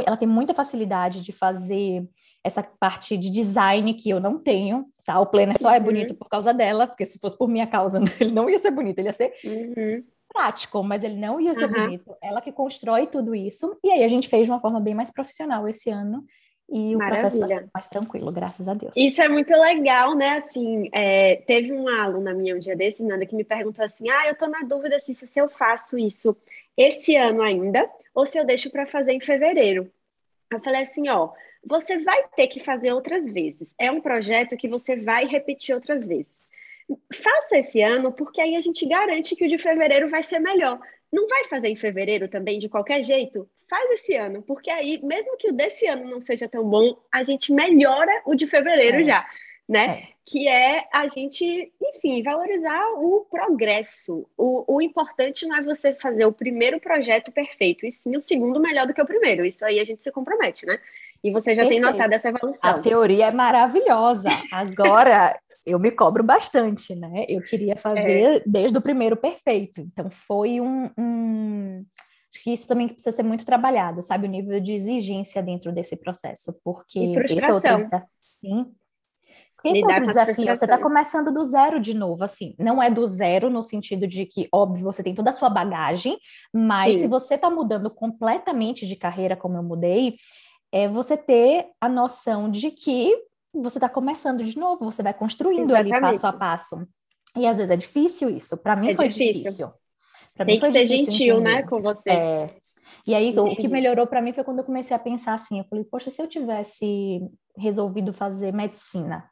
[0.06, 2.08] ela tem muita facilidade de fazer
[2.44, 5.20] essa parte de design que eu não tenho, tá?
[5.20, 5.84] O Planner só é uhum.
[5.84, 8.98] bonito por causa dela, porque se fosse por minha causa, ele não ia ser bonito,
[8.98, 11.84] ele ia ser uhum prático, mas ele não ia ser uhum.
[11.84, 12.16] bonito.
[12.22, 15.10] Ela que constrói tudo isso, e aí a gente fez de uma forma bem mais
[15.10, 16.24] profissional esse ano,
[16.72, 17.20] e o Maravilha.
[17.20, 18.94] processo está sendo mais tranquilo, graças a Deus.
[18.96, 20.36] Isso é muito legal, né?
[20.38, 24.26] Assim, é, teve uma aluna minha um dia desse, Nanda, que me perguntou assim: ah,
[24.26, 26.34] eu tô na dúvida assim, se eu faço isso
[26.74, 29.92] esse ano ainda ou se eu deixo para fazer em fevereiro.
[30.50, 31.30] Eu falei assim: ó,
[31.62, 33.74] você vai ter que fazer outras vezes.
[33.78, 36.42] É um projeto que você vai repetir outras vezes.
[37.12, 40.80] Faça esse ano, porque aí a gente garante que o de fevereiro vai ser melhor.
[41.12, 43.46] Não vai fazer em fevereiro também, de qualquer jeito?
[43.72, 47.22] Faz esse ano, porque aí, mesmo que o desse ano não seja tão bom, a
[47.22, 49.04] gente melhora o de fevereiro é.
[49.04, 49.26] já,
[49.66, 49.86] né?
[49.86, 50.08] É.
[50.26, 54.28] Que é a gente, enfim, valorizar o progresso.
[54.36, 58.60] O, o importante não é você fazer o primeiro projeto perfeito, e sim o segundo
[58.60, 59.42] melhor do que o primeiro.
[59.42, 60.78] Isso aí a gente se compromete, né?
[61.24, 61.82] E você já Perfeito.
[61.82, 62.68] tem notado essa evolução.
[62.68, 64.28] A teoria é maravilhosa.
[64.52, 65.34] Agora,
[65.66, 67.24] eu me cobro bastante, né?
[67.26, 68.42] Eu queria fazer é.
[68.44, 69.80] desde o primeiro perfeito.
[69.80, 71.86] Então, foi um, um,
[72.32, 74.26] Acho que isso também precisa ser muito trabalhado, sabe?
[74.26, 76.54] O nível de exigência dentro desse processo.
[76.64, 78.08] Porque esse é outro desafio.
[78.40, 78.74] Sim.
[79.64, 80.56] Esse é outro desafio.
[80.56, 82.54] Você está começando do zero de novo, assim.
[82.58, 86.18] Não é do zero no sentido de que, óbvio, você tem toda a sua bagagem,
[86.52, 86.98] mas Sim.
[87.00, 90.16] se você está mudando completamente de carreira, como eu mudei,
[90.72, 93.14] é você ter a noção de que
[93.52, 95.94] você está começando de novo, você vai construindo Exatamente.
[95.94, 96.82] ali passo a passo.
[97.36, 98.56] E às vezes é difícil isso.
[98.56, 99.42] Para mim é foi difícil.
[99.42, 99.72] difícil.
[100.34, 101.56] Pra Tem que ser gentil, entender.
[101.56, 102.10] né, com você.
[102.10, 102.50] É.
[103.06, 105.64] E aí, o que melhorou para mim foi quando eu comecei a pensar assim: eu
[105.64, 107.20] falei, poxa, se eu tivesse
[107.56, 109.28] resolvido fazer medicina,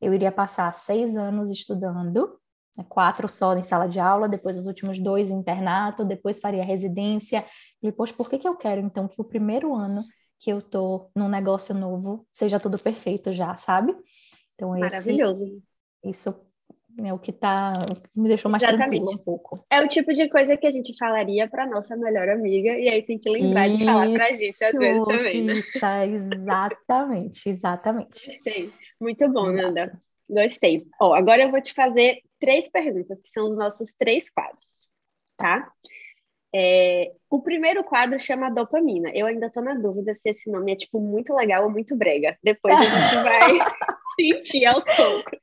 [0.00, 2.38] eu iria passar seis anos estudando,
[2.76, 6.64] né, quatro só em sala de aula, depois os últimos dois em internato, depois faria
[6.64, 7.44] residência.
[7.78, 10.04] E, falei, poxa, por que, que eu quero então que o primeiro ano
[10.38, 13.94] que eu tô num negócio novo, seja tudo perfeito já, sabe?
[14.54, 15.44] Então, Maravilhoso.
[16.02, 16.34] isso
[16.98, 17.72] é o que tá,
[18.16, 19.02] me deixou mais Exatamente.
[19.02, 19.64] tranquilo um pouco.
[19.70, 23.02] É o tipo de coisa que a gente falaria para nossa melhor amiga, e aí
[23.02, 25.52] tem que lembrar isso, de falar pra gente às vezes também, né?
[25.54, 28.26] Isso, exatamente, exatamente.
[28.36, 28.72] Gostei.
[29.00, 29.62] Muito bom, Exato.
[29.62, 30.02] Nanda.
[30.28, 30.86] Gostei.
[31.00, 34.88] Ó, agora eu vou te fazer três perguntas, que são os nossos três quadros,
[35.36, 35.72] tá?
[36.54, 39.10] É, o primeiro quadro chama Dopamina.
[39.14, 42.36] Eu ainda estou na dúvida se esse nome é tipo muito legal ou muito brega.
[42.42, 43.58] Depois a gente vai
[44.16, 45.38] sentir aos poucos.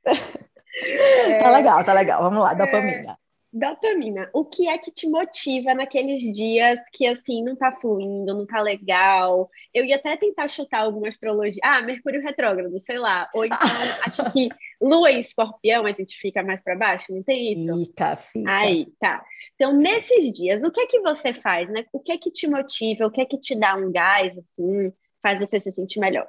[0.82, 2.22] É, tá legal, tá legal.
[2.22, 3.12] Vamos lá, dopamina.
[3.12, 8.34] É, Dopamina, o que é que te motiva naqueles dias que assim não tá fluindo,
[8.34, 9.48] não tá legal?
[9.72, 11.60] Eu ia até tentar chutar alguma astrologia.
[11.64, 13.28] Ah, Mercúrio retrógrado, sei lá.
[13.32, 13.58] Ou então
[14.06, 17.86] acho que Lua em Escorpião a gente fica mais para baixo, não tem isso?
[17.86, 18.52] Fica, fica.
[18.52, 19.24] Aí, tá.
[19.54, 21.86] Então, nesses dias, o que é que você faz, né?
[21.90, 23.06] O que é que te motiva?
[23.06, 26.28] O que é que te dá um gás assim, faz você se sentir melhor?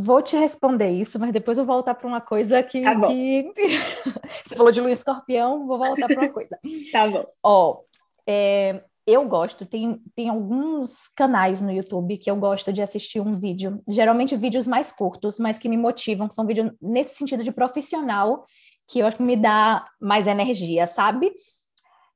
[0.00, 3.50] Vou te responder isso, mas depois eu vou voltar para uma coisa que, tá que...
[4.44, 6.56] você falou de Luiz Escorpião, vou voltar para uma coisa.
[6.92, 7.26] tá bom.
[7.42, 7.80] Ó,
[8.24, 13.32] é, eu gosto, tem, tem alguns canais no YouTube que eu gosto de assistir um
[13.32, 17.50] vídeo, geralmente vídeos mais curtos, mas que me motivam, que são vídeos nesse sentido de
[17.50, 18.44] profissional,
[18.88, 21.32] que eu acho que me dá mais energia, sabe?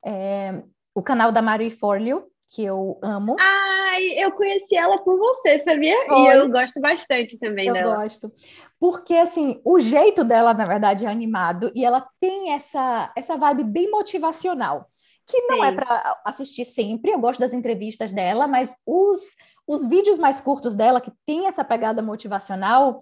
[0.06, 0.62] É,
[0.94, 3.36] o canal da Marie Forleo, que eu amo.
[3.40, 5.96] Ai, eu conheci ela por você, sabia?
[6.06, 6.18] Foi.
[6.18, 7.94] E eu gosto bastante também eu dela.
[7.94, 8.32] Eu gosto.
[8.78, 13.64] Porque, assim, o jeito dela, na verdade, é animado e ela tem essa, essa vibe
[13.64, 14.86] bem motivacional.
[15.26, 15.72] Que não é Sim.
[15.72, 19.36] é para assistir sempre, eu gosto das entrevistas dela, mas os,
[19.66, 23.00] os vídeos mais curtos dela, que tem essa pegada motivacional,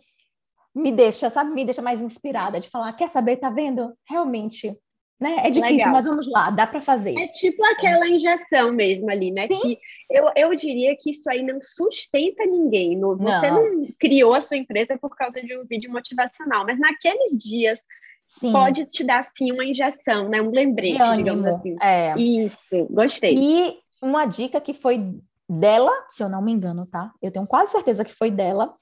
[0.75, 3.93] me deixa, sabe, me deixa mais inspirada de falar, quer saber, tá vendo?
[4.09, 4.79] Realmente,
[5.21, 5.37] né?
[5.41, 5.93] É difícil, Legal.
[5.93, 7.14] mas vamos lá, dá para fazer.
[7.18, 9.47] É tipo aquela injeção mesmo ali, né?
[9.47, 9.61] Sim.
[9.61, 12.97] Que eu, eu diria que isso aí não sustenta ninguém.
[12.97, 13.77] No, você não.
[13.77, 17.79] não criou a sua empresa por causa de um vídeo motivacional, mas naqueles dias
[18.27, 18.51] Sim.
[18.51, 20.41] pode te dar sim uma injeção, né?
[20.41, 21.77] Um lembrete, digamos assim.
[21.83, 22.18] É.
[22.18, 23.35] Isso, gostei.
[23.37, 25.14] E uma dica que foi
[25.47, 27.11] dela, se eu não me engano, tá?
[27.21, 28.73] Eu tenho quase certeza que foi dela,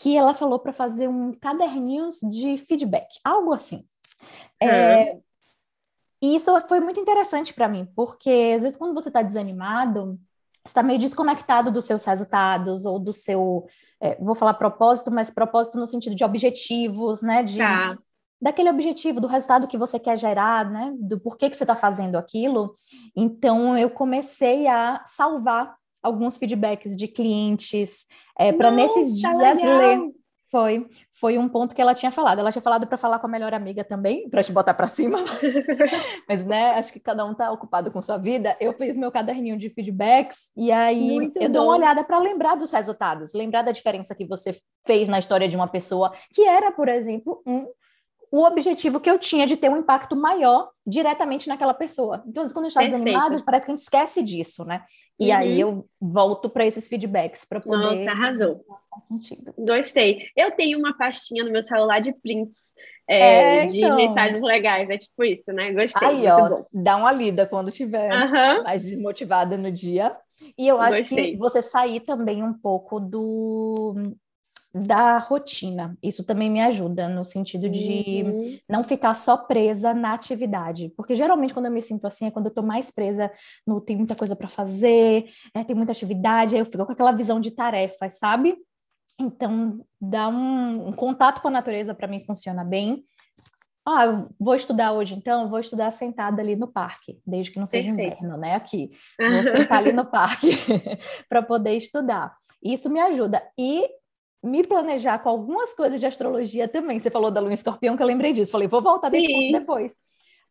[0.00, 3.84] que ela falou para fazer um caderninhos de feedback, algo assim.
[4.62, 4.68] Hum.
[4.68, 5.18] É,
[6.22, 10.18] e isso foi muito interessante para mim, porque às vezes quando você está desanimado,
[10.64, 13.66] você está meio desconectado dos seus resultados ou do seu,
[14.00, 17.42] é, vou falar propósito, mas propósito no sentido de objetivos, né?
[17.42, 17.98] De, tá
[18.42, 20.92] daquele objetivo, do resultado que você quer gerar, né?
[20.98, 22.74] Do porquê que você está fazendo aquilo.
[23.14, 28.04] Então, eu comecei a salvar alguns feedbacks de clientes
[28.36, 29.78] é, para nesses dias legal.
[29.78, 30.21] ler.
[30.52, 32.38] Foi, foi um ponto que ela tinha falado.
[32.38, 35.18] Ela tinha falado para falar com a melhor amiga também, para te botar para cima.
[36.28, 38.54] Mas, né, acho que cada um está ocupado com sua vida.
[38.60, 41.52] Eu fiz meu caderninho de feedbacks e aí Muito eu bom.
[41.54, 44.54] dou uma olhada para lembrar dos resultados, lembrar da diferença que você
[44.86, 47.66] fez na história de uma pessoa, que era, por exemplo, um
[48.32, 52.24] o objetivo que eu tinha de ter um impacto maior diretamente naquela pessoa.
[52.26, 54.82] Então, quando a gente está desanimado, parece que a gente esquece disso, né?
[55.20, 55.36] E uhum.
[55.36, 57.96] aí eu volto para esses feedbacks para poder.
[57.96, 58.64] Nossa, arrasou.
[58.88, 59.52] Faz sentido.
[59.58, 60.28] Gostei.
[60.34, 62.58] Eu tenho uma pastinha no meu celular de prints.
[63.06, 63.96] É, é, de então.
[63.96, 65.70] mensagens legais, é tipo isso, né?
[65.72, 66.08] Gostei.
[66.08, 66.66] Aí, ó, bom.
[66.72, 68.62] dá uma lida quando tiver uhum.
[68.62, 70.16] mais desmotivada no dia.
[70.56, 71.32] E eu acho Gostei.
[71.32, 74.14] que você sair também um pouco do
[74.74, 75.96] da rotina.
[76.02, 78.58] Isso também me ajuda no sentido de uhum.
[78.68, 82.46] não ficar só presa na atividade, porque geralmente quando eu me sinto assim é quando
[82.46, 83.30] eu tô mais presa
[83.66, 87.12] no tem muita coisa para fazer, é, tem muita atividade, aí eu fico com aquela
[87.12, 88.56] visão de tarefas, sabe?
[89.20, 93.04] Então, dar um, um contato com a natureza para mim funciona bem.
[93.86, 97.66] Ah, eu vou estudar hoje, então, vou estudar sentada ali no parque, desde que não
[97.66, 98.16] seja Perfeito.
[98.16, 98.54] inverno, né?
[98.54, 98.90] Aqui.
[99.18, 100.50] Vou sentar ali no parque
[101.28, 102.34] para poder estudar.
[102.62, 103.42] Isso me ajuda.
[103.58, 103.88] E
[104.42, 106.98] me planejar com algumas coisas de astrologia também.
[106.98, 108.52] Você falou da lua escorpião, que eu lembrei disso.
[108.52, 109.94] Falei, vou voltar nesse ponto depois.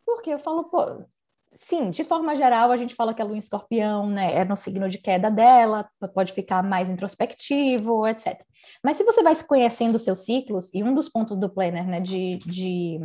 [0.05, 1.03] Porque eu falo, pô,
[1.51, 4.89] sim, de forma geral, a gente fala que a lua escorpião né, é no signo
[4.89, 8.41] de queda dela, pode ficar mais introspectivo, etc.
[8.83, 11.85] Mas se você vai se conhecendo os seus ciclos, e um dos pontos do planner,
[11.85, 12.99] né, de, de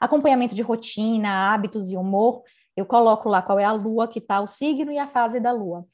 [0.00, 2.42] acompanhamento de rotina, hábitos e humor,
[2.76, 5.50] eu coloco lá qual é a lua que está, o signo e a fase da
[5.50, 5.86] lua.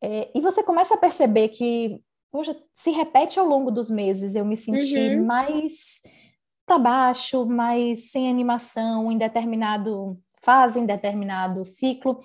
[0.00, 2.00] É, e você começa a perceber que
[2.30, 5.24] poxa, se repete ao longo dos meses, eu me senti uhum.
[5.24, 6.00] mais
[6.66, 12.18] para baixo, mais sem animação em determinado fase, em determinado ciclo.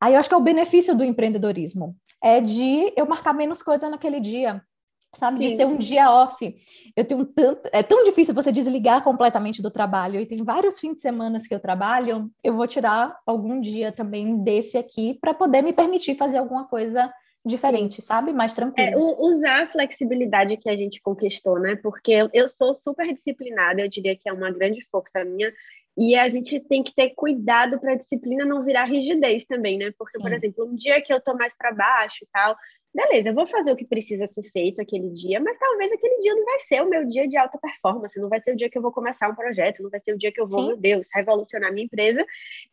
[0.00, 3.88] Aí eu acho que é o benefício do empreendedorismo, é de eu marcar menos coisa
[3.88, 4.62] naquele dia,
[5.14, 5.38] sabe?
[5.38, 5.48] Sim.
[5.48, 6.54] De ser um dia off.
[6.94, 10.20] Eu tenho tanto, é tão difícil você desligar completamente do trabalho.
[10.20, 14.38] E tem vários fins de semana que eu trabalho, eu vou tirar algum dia também
[14.38, 17.10] desse aqui para poder me permitir fazer alguma coisa
[17.44, 18.32] diferente, sabe?
[18.32, 18.88] Mais tranquilo.
[18.88, 21.76] É, usar a flexibilidade que a gente conquistou, né?
[21.76, 25.52] Porque eu, eu sou super disciplinada, eu diria que é uma grande força minha,
[25.96, 29.92] e a gente tem que ter cuidado para a disciplina não virar rigidez também, né?
[29.98, 30.22] Porque, Sim.
[30.22, 32.56] por exemplo, um dia que eu tô mais para baixo e tal,
[32.94, 36.34] beleza, eu vou fazer o que precisa ser feito aquele dia, mas talvez aquele dia
[36.34, 38.76] não vai ser o meu dia de alta performance, não vai ser o dia que
[38.76, 40.66] eu vou começar um projeto, não vai ser o dia que eu vou, Sim.
[40.68, 42.24] meu Deus, revolucionar minha empresa.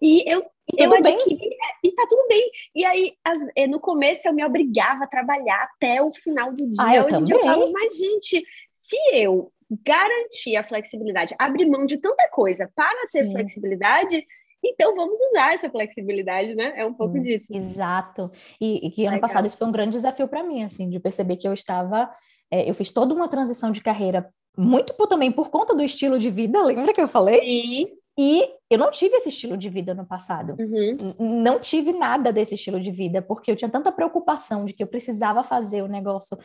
[0.02, 0.44] E eu,
[0.76, 1.58] e eu adquiri, bem.
[1.84, 2.50] e tá tudo bem.
[2.76, 6.66] E aí, as, eh, no começo, eu me obrigava a trabalhar até o final do
[6.66, 6.76] dia.
[6.80, 7.32] Ah, eu Hoje também.
[7.32, 8.44] eu falo, mas, gente,
[8.74, 9.52] se eu
[9.84, 13.34] garantir a flexibilidade, abrir mão de tanta coisa para ter Sim.
[13.34, 14.26] flexibilidade,
[14.64, 16.74] então vamos usar essa flexibilidade, né?
[16.76, 17.46] É um pouco disso.
[17.50, 18.30] Exato.
[18.60, 19.30] E, e que ano Legal.
[19.30, 22.10] passado isso foi um grande desafio para mim, assim, de perceber que eu estava,
[22.52, 26.18] é, eu fiz toda uma transição de carreira muito por, também por conta do estilo
[26.18, 27.40] de vida, lembra que eu falei?
[27.40, 27.88] Sim.
[28.20, 30.56] E eu não tive esse estilo de vida no passado.
[30.60, 31.42] Uhum.
[31.44, 34.88] Não tive nada desse estilo de vida, porque eu tinha tanta preocupação de que eu
[34.88, 36.36] precisava fazer o negócio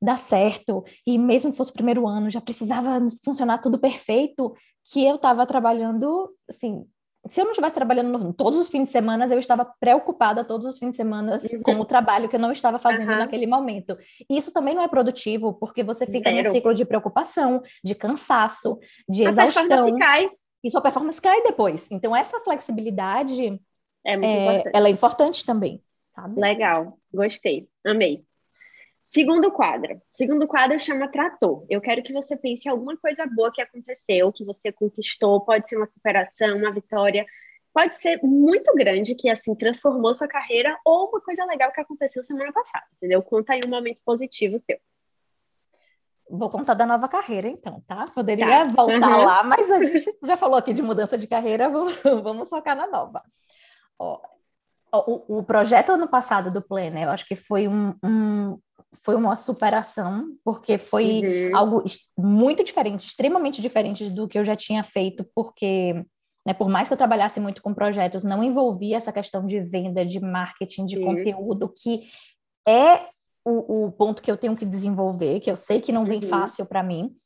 [0.00, 4.54] dar certo, e mesmo que fosse o primeiro ano, já precisava funcionar tudo perfeito,
[4.84, 6.84] que eu estava trabalhando, assim,
[7.28, 10.66] se eu não estivesse trabalhando no, todos os fins de semana, eu estava preocupada todos
[10.66, 11.62] os fins de semana uhum.
[11.62, 13.18] com o trabalho que eu não estava fazendo uhum.
[13.18, 13.96] naquele momento.
[14.28, 16.48] E isso também não é produtivo, porque você fica Zero.
[16.48, 19.96] num ciclo de preocupação, de cansaço, de a exaustão.
[19.96, 20.30] Cai.
[20.64, 21.90] E sua performance cai depois.
[21.90, 23.60] Então, essa flexibilidade
[24.04, 25.82] é, é ela é importante também.
[26.14, 26.40] Sabe?
[26.40, 28.24] Legal, gostei, amei.
[29.16, 29.98] Segundo quadro.
[30.12, 31.64] Segundo quadro chama Trator.
[31.70, 35.66] Eu quero que você pense em alguma coisa boa que aconteceu, que você conquistou, pode
[35.70, 37.24] ser uma superação, uma vitória.
[37.72, 42.22] Pode ser muito grande, que assim transformou sua carreira, ou uma coisa legal que aconteceu
[42.22, 43.22] semana passada, entendeu?
[43.22, 44.78] Conta aí um momento positivo seu.
[46.28, 48.04] Vou contar da nova carreira, então, tá?
[48.14, 48.64] Poderia tá.
[48.64, 49.24] voltar uhum.
[49.24, 52.86] lá, mas a gente já falou aqui de mudança de carreira, vamos, vamos focar na
[52.86, 53.22] nova.
[53.98, 54.20] Ó,
[54.92, 58.58] o, o, projeto ano passado do Planner, eu acho que foi um, um
[59.02, 61.56] foi uma superação, porque foi uhum.
[61.56, 61.84] algo
[62.16, 66.04] muito diferente, extremamente diferente do que eu já tinha feito, porque
[66.46, 70.06] né, por mais que eu trabalhasse muito com projetos, não envolvia essa questão de venda,
[70.06, 71.06] de marketing, de uhum.
[71.06, 72.04] conteúdo, que
[72.66, 73.08] é
[73.44, 76.28] o, o, ponto que eu tenho que desenvolver, que eu sei que não vem uhum.
[76.28, 77.16] fácil para mim.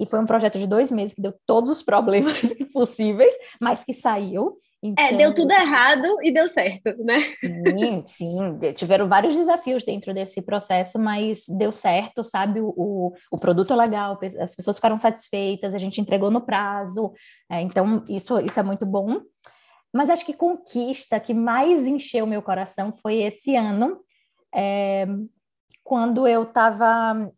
[0.00, 2.40] E foi um projeto de dois meses que deu todos os problemas
[2.72, 4.56] possíveis, mas que saiu.
[4.82, 5.04] Então...
[5.04, 7.30] É, deu tudo errado e deu certo, né?
[7.34, 8.58] Sim, sim.
[8.74, 12.62] Tiveram vários desafios dentro desse processo, mas deu certo, sabe?
[12.62, 17.12] O, o produto é legal, as pessoas ficaram satisfeitas, a gente entregou no prazo.
[17.50, 19.20] É, então, isso, isso é muito bom.
[19.92, 24.00] Mas acho que conquista que mais encheu meu coração foi esse ano,
[24.54, 25.06] é,
[25.84, 27.30] quando eu estava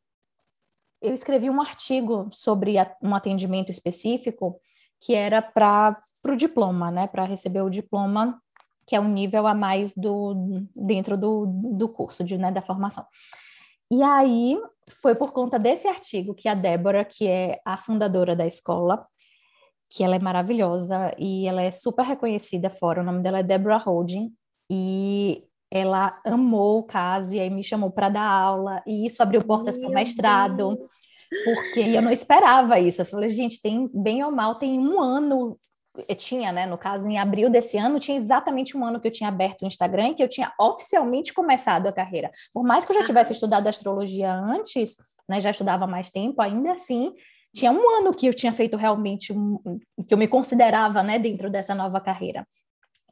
[1.03, 4.61] eu escrevi um artigo sobre um atendimento específico
[5.01, 5.97] que era para
[6.27, 7.09] o diploma, né?
[7.09, 8.41] Para receber o diploma,
[8.87, 13.05] que é um nível a mais do dentro do, do curso, de, né, da formação.
[13.91, 14.59] E aí
[15.01, 18.99] foi por conta desse artigo que a Débora, que é a fundadora da escola,
[19.91, 23.83] que ela é maravilhosa e ela é super reconhecida fora, o nome dela é Deborah
[23.85, 24.33] Holding,
[24.71, 25.45] e
[25.75, 29.79] ela amou o caso e aí me chamou para dar aula, e isso abriu portas
[29.79, 30.79] para o mestrado,
[31.45, 33.01] porque eu não esperava isso.
[33.01, 35.57] Eu falei, gente, tem bem ou mal, tem um ano
[36.09, 39.13] eu tinha, né, no caso, em abril desse ano, tinha exatamente um ano que eu
[39.13, 42.31] tinha aberto o Instagram e que eu tinha oficialmente começado a carreira.
[42.51, 44.97] Por mais que eu já tivesse estudado astrologia antes,
[45.29, 47.13] né, já estudava mais tempo, ainda assim,
[47.55, 49.59] tinha um ano que eu tinha feito realmente um,
[50.09, 52.47] que eu me considerava, né, dentro dessa nova carreira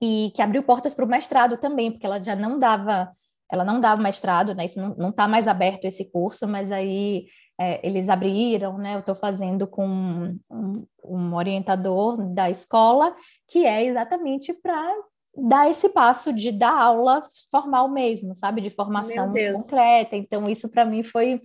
[0.00, 3.10] e que abriu portas para o mestrado também, porque ela já não dava,
[3.50, 4.64] ela não dava mestrado, né?
[4.64, 7.26] Isso não está mais aberto esse curso, mas aí
[7.60, 8.94] é, eles abriram, né?
[8.94, 13.14] Eu estou fazendo com um, um, orientador da escola,
[13.46, 14.90] que é exatamente para
[15.36, 18.62] dar esse passo de dar aula formal mesmo, sabe?
[18.62, 20.16] De formação concreta.
[20.16, 21.42] Então, isso para mim foi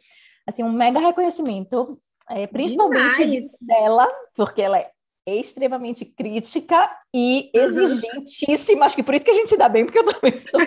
[0.48, 2.00] assim um mega reconhecimento,
[2.30, 3.52] é, principalmente Demais.
[3.60, 4.90] dela, porque ela é
[5.26, 8.86] extremamente crítica e exigentíssima.
[8.86, 10.62] Acho que por isso que a gente se dá bem, porque eu também sou.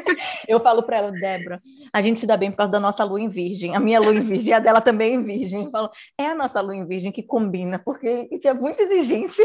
[0.48, 3.20] Eu falo para ela, Débora, a gente se dá bem por causa da nossa lua
[3.20, 3.76] em virgem.
[3.76, 5.64] A minha lua em virgem e a dela também em virgem.
[5.64, 9.42] Eu falo, é a nossa lua em virgem que combina, porque isso é muito exigente.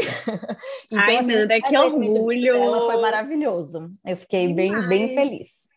[0.90, 2.56] então, Ai, assim, Nanda, que orgulho!
[2.56, 3.86] Ela foi maravilhoso.
[4.04, 5.72] Eu fiquei bem, bem feliz.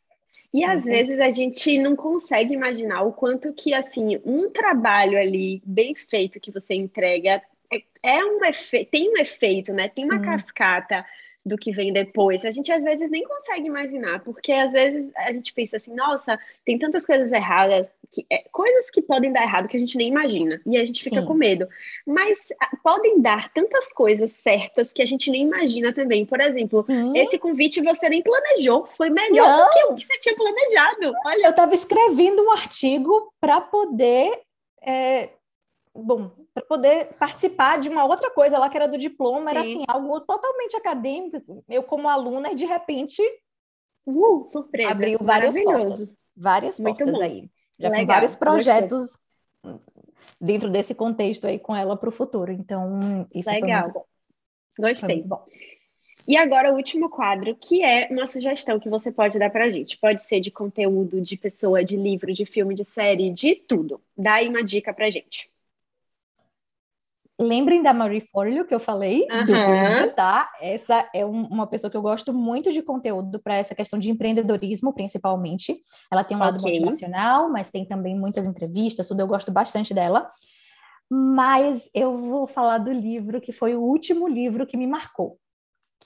[0.54, 0.90] E às uhum.
[0.90, 6.40] vezes a gente não consegue imaginar o quanto que assim um trabalho ali bem feito
[6.40, 9.90] que você entrega é, é um efeito, tem um efeito, né?
[9.90, 10.26] Tem uma Sim.
[10.26, 11.06] cascata
[11.48, 12.44] do que vem depois.
[12.44, 16.38] A gente às vezes nem consegue imaginar, porque às vezes a gente pensa assim, nossa,
[16.66, 20.10] tem tantas coisas erradas, que, é, coisas que podem dar errado que a gente nem
[20.10, 21.26] imagina, e a gente fica Sim.
[21.26, 21.68] com medo.
[22.06, 26.26] Mas a, podem dar tantas coisas certas que a gente nem imagina também.
[26.26, 27.18] Por exemplo, Sim.
[27.18, 29.66] esse convite você nem planejou, foi melhor Não.
[29.66, 31.14] do que o que você tinha planejado.
[31.26, 31.46] Olha.
[31.46, 34.42] Eu estava escrevendo um artigo para poder.
[34.86, 35.30] É,
[36.04, 39.58] bom, para poder participar de uma outra coisa lá que era do diploma, Sim.
[39.58, 41.64] era assim, algo totalmente acadêmico.
[41.68, 43.22] Eu, como aluna, e de repente
[44.06, 44.92] uh, surpresa.
[44.92, 46.16] abriu várias portas.
[46.36, 47.24] Várias Muito portas bom.
[47.24, 47.50] aí.
[47.80, 48.06] Já Legal.
[48.06, 49.18] com vários projetos
[49.64, 49.82] Gostei.
[50.40, 52.52] dentro desse contexto aí com ela para o futuro.
[52.52, 53.60] Então, isso Legal.
[53.60, 54.06] foi muito bom.
[54.80, 55.24] Gostei.
[55.24, 55.46] Bom.
[56.28, 59.70] E agora o último quadro, que é uma sugestão que você pode dar para a
[59.70, 59.98] gente.
[59.98, 64.02] Pode ser de conteúdo, de pessoa, de livro, de filme, de série, de tudo.
[64.16, 65.50] Dá aí uma dica para gente.
[67.40, 69.46] Lembrem da Marie Forleo que eu falei uhum.
[69.46, 70.52] do vídeo, tá?
[70.60, 74.10] Essa é um, uma pessoa que eu gosto muito de conteúdo para essa questão de
[74.10, 75.80] empreendedorismo, principalmente.
[76.12, 76.80] Ela tem um lado okay.
[76.80, 79.20] motivacional, mas tem também muitas entrevistas, tudo.
[79.20, 80.28] Eu gosto bastante dela.
[81.10, 85.38] Mas eu vou falar do livro que foi o último livro que me marcou,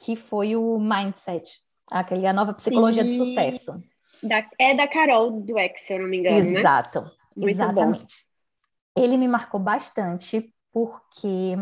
[0.04, 1.60] que foi o Mindset,
[1.90, 3.18] aquele a nova psicologia Sim.
[3.18, 3.82] do sucesso.
[4.22, 6.60] Da, é da Carol Dweck, se eu não me engano, né?
[6.60, 7.02] Exato,
[7.38, 7.52] né?
[7.52, 8.26] exatamente.
[8.96, 9.04] Bom.
[9.04, 11.57] Ele me marcou bastante porque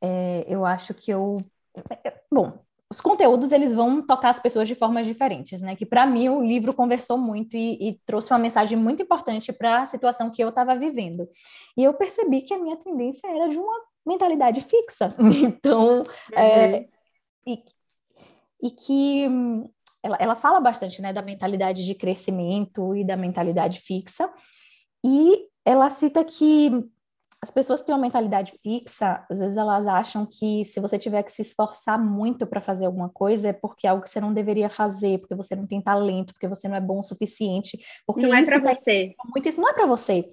[0.00, 1.38] é, eu acho que eu.
[2.30, 2.58] Bom,
[2.90, 5.74] os conteúdos eles vão tocar as pessoas de formas diferentes, né?
[5.74, 9.82] Que para mim o livro conversou muito e, e trouxe uma mensagem muito importante para
[9.82, 11.26] a situação que eu estava vivendo.
[11.76, 15.10] E eu percebi que a minha tendência era de uma mentalidade fixa.
[15.42, 16.02] Então,
[16.32, 16.74] é, uhum.
[16.74, 16.88] é,
[17.46, 17.64] e,
[18.62, 19.26] e que
[20.02, 24.30] ela, ela fala bastante, né, da mentalidade de crescimento e da mentalidade fixa.
[25.04, 26.70] E ela cita que
[27.42, 31.24] as pessoas que têm uma mentalidade fixa, às vezes elas acham que se você tiver
[31.24, 34.32] que se esforçar muito para fazer alguma coisa é porque é algo que você não
[34.32, 37.76] deveria fazer, porque você não tem talento, porque você não é bom o suficiente,
[38.06, 39.12] porque não é para você.
[39.34, 40.30] Muito isso não é para você.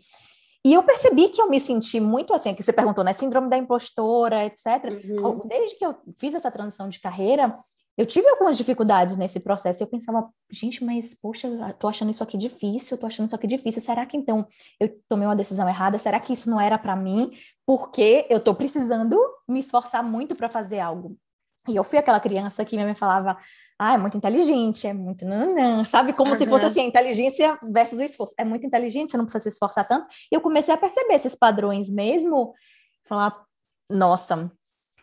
[0.63, 3.13] E eu percebi que eu me senti muito assim, que você perguntou, né?
[3.13, 4.67] Síndrome da impostora, etc.
[5.09, 5.47] Uhum.
[5.47, 7.57] Desde que eu fiz essa transição de carreira,
[7.99, 9.83] eu tive algumas dificuldades nesse processo.
[9.83, 13.81] Eu pensava, gente, mas poxa, tô achando isso aqui difícil, tô achando isso aqui difícil.
[13.81, 14.47] Será que então
[14.79, 15.97] eu tomei uma decisão errada?
[15.97, 17.29] Será que isso não era para mim?
[17.65, 21.17] Porque eu tô precisando me esforçar muito para fazer algo.
[21.67, 23.37] E eu fui aquela criança que minha mãe falava,
[23.77, 26.13] ah, é muito inteligente, é muito não, sabe?
[26.13, 26.37] Como uhum.
[26.37, 28.33] se fosse assim, inteligência versus o esforço.
[28.39, 30.07] É muito inteligente, você não precisa se esforçar tanto.
[30.31, 32.53] E eu comecei a perceber esses padrões mesmo,
[33.03, 33.43] falar,
[33.91, 34.49] nossa,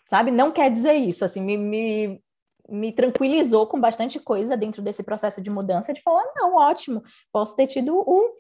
[0.09, 0.31] sabe?
[0.31, 2.23] Não quer dizer isso, assim, me, me
[2.69, 7.03] me tranquilizou com bastante coisa dentro desse processo de mudança, de falar, não, ótimo,
[7.33, 8.31] posso ter tido o,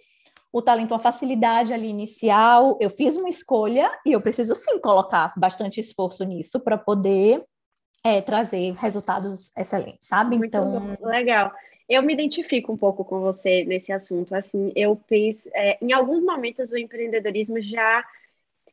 [0.53, 5.33] o talento, a facilidade ali inicial, eu fiz uma escolha e eu preciso sim colocar
[5.37, 7.45] bastante esforço nisso para poder
[8.05, 10.37] é, trazer resultados excelentes, sabe?
[10.37, 11.07] Muito então, bom.
[11.09, 11.53] legal.
[11.89, 14.35] Eu me identifico um pouco com você nesse assunto.
[14.35, 18.05] Assim, eu penso, é, em alguns momentos o empreendedorismo já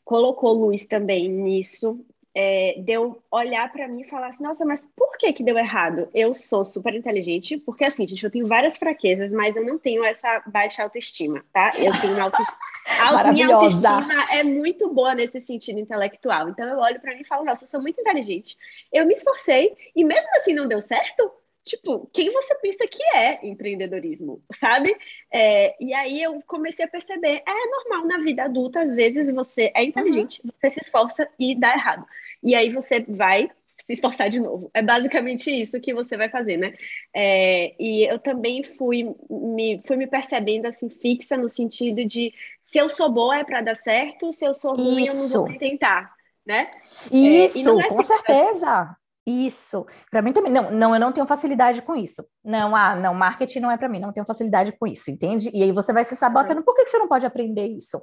[0.04, 5.18] colocou luz também nisso é, deu olhar para mim e falar assim, nossa, mas por
[5.18, 6.10] que que deu errado?
[6.14, 10.04] Eu sou super inteligente, porque assim, gente, eu tenho várias fraquezas, mas eu não tenho
[10.04, 11.72] essa baixa autoestima, tá?
[11.78, 12.58] Eu tenho uma autoestima...
[13.32, 16.50] minha autoestima é muito boa nesse sentido intelectual.
[16.50, 18.58] Então eu olho para mim e falo, nossa, eu sou muito inteligente.
[18.92, 21.32] Eu me esforcei e mesmo assim não deu certo,
[21.64, 24.96] tipo, quem você pensa que é empreendedorismo, sabe?
[25.32, 29.72] É, e aí eu comecei a perceber, é normal na vida adulta, às vezes você
[29.74, 30.52] é inteligente, uhum.
[30.60, 32.06] você se esforça e dá errado.
[32.44, 33.50] E aí você vai
[33.86, 34.70] se esforçar de novo.
[34.74, 36.74] É basicamente isso que você vai fazer, né?
[37.14, 42.34] É, e eu também fui me, fui me percebendo assim, fixa no sentido de
[42.64, 45.12] se eu sou boa é para dar certo, se eu sou ruim, isso.
[45.12, 46.14] eu não vou tentar.
[46.46, 46.72] Né?
[47.12, 48.98] Isso, é, é com certeza.
[49.26, 49.86] Isso.
[50.12, 50.52] Para mim também.
[50.52, 52.26] Não, não, eu não tenho facilidade com isso.
[52.44, 55.50] Não, ah, não, marketing não é para mim, não tenho facilidade com isso, entende?
[55.54, 56.64] E aí você vai se sabotando.
[56.64, 58.02] Por que, que você não pode aprender isso?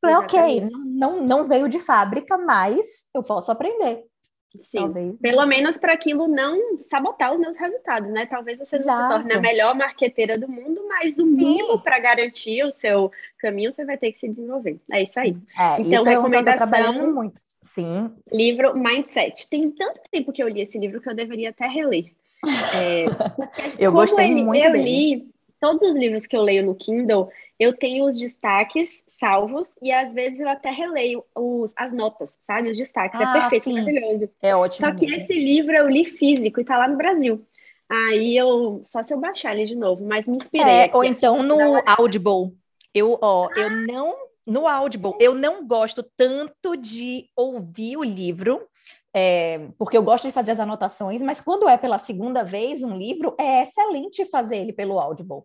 [0.00, 4.04] Falei, ok, não, não veio de fábrica, mas eu posso aprender.
[4.62, 5.16] Sim, Talvez.
[5.20, 8.26] pelo menos para aquilo não sabotar os meus resultados, né?
[8.26, 8.98] Talvez você Exato.
[9.00, 13.10] não se torne a melhor marqueteira do mundo, mas o mínimo para garantir o seu
[13.38, 14.78] caminho você vai ter que se desenvolver.
[14.90, 15.36] É isso aí.
[15.58, 17.38] É, então, isso recomendação, eu trabalhando muito.
[17.62, 18.10] Sim.
[18.32, 19.48] Livro Mindset.
[19.48, 22.12] Tem tanto tempo que eu li esse livro que eu deveria até reler.
[22.74, 23.04] É,
[23.78, 24.84] eu gostei ele, muito Eu dele.
[24.84, 29.92] li todos os livros que eu leio no Kindle, eu tenho os destaques salvos e
[29.92, 32.70] às vezes eu até releio os, as notas, sabe?
[32.70, 33.20] Os destaques.
[33.20, 33.74] É ah, é perfeito, sim.
[33.74, 34.30] maravilhoso.
[34.42, 34.88] É ótimo.
[34.88, 35.22] Só que mesmo.
[35.22, 37.46] esse livro eu li físico e tá lá no Brasil.
[37.88, 40.72] Aí eu só se eu baixar ele de novo, mas me inspirei.
[40.72, 42.56] É, ou então no Audible.
[42.92, 44.14] Eu, ó, eu não
[44.46, 48.60] no Audible, eu não gosto tanto de ouvir o livro,
[49.14, 52.96] é, porque eu gosto de fazer as anotações, mas quando é pela segunda vez um
[52.96, 55.44] livro, é excelente fazer ele pelo Audible.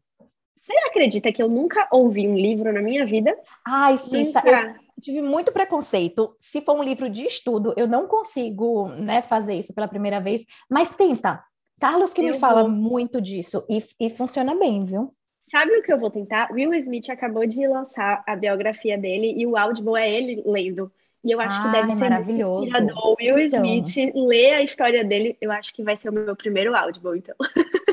[0.70, 3.36] Você acredita que eu nunca ouvi um livro na minha vida?
[3.66, 6.28] Ai, sim, eu tive muito preconceito.
[6.40, 10.46] Se for um livro de estudo, eu não consigo né, fazer isso pela primeira vez,
[10.70, 11.44] mas tenta.
[11.82, 12.40] Carlos que eu me vou.
[12.40, 15.10] fala muito disso e, e funciona bem, viu?
[15.50, 16.52] Sabe o que eu vou tentar?
[16.52, 20.92] Will Smith acabou de lançar a biografia dele e o Audible é ele lendo.
[21.24, 22.64] E eu acho Ai, que deve ser maravilhoso.
[22.66, 23.16] inspirador.
[23.20, 23.66] Will então.
[23.66, 27.36] Smith ler a história dele, eu acho que vai ser o meu primeiro Audible, então.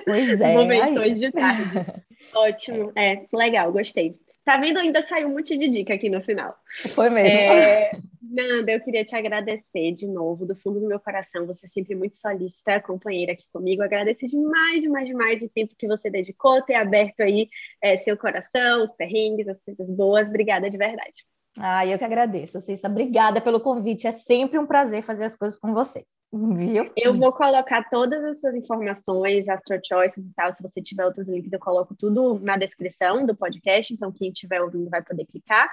[0.05, 0.55] Pois é.
[0.55, 1.87] Momentos de tarde.
[2.37, 2.93] Ótimo.
[2.95, 4.19] É, legal, gostei.
[4.45, 4.79] Tá vendo?
[4.79, 6.57] Ainda saiu um monte de dica aqui no final.
[6.95, 7.37] Foi mesmo.
[7.37, 7.91] É,
[8.23, 11.47] Nanda, eu queria te agradecer de novo, do fundo do meu coração.
[11.47, 13.83] Você é sempre muito solícita, companheira aqui comigo.
[13.83, 17.49] Agradeço demais, demais, demais o tempo que você dedicou, ter aberto aí
[17.83, 20.29] é, seu coração, os perrengues, as coisas boas.
[20.29, 21.25] Obrigada de verdade.
[21.59, 22.89] Ah, eu que agradeço, Cissa.
[22.89, 24.07] Obrigada pelo convite.
[24.07, 26.05] É sempre um prazer fazer as coisas com vocês.
[26.33, 26.91] Viu?
[26.95, 30.53] Eu vou colocar todas as suas informações, Astro Choices e tal.
[30.53, 33.93] Se você tiver outros links, eu coloco tudo na descrição do podcast.
[33.93, 35.71] Então, quem estiver ouvindo vai poder clicar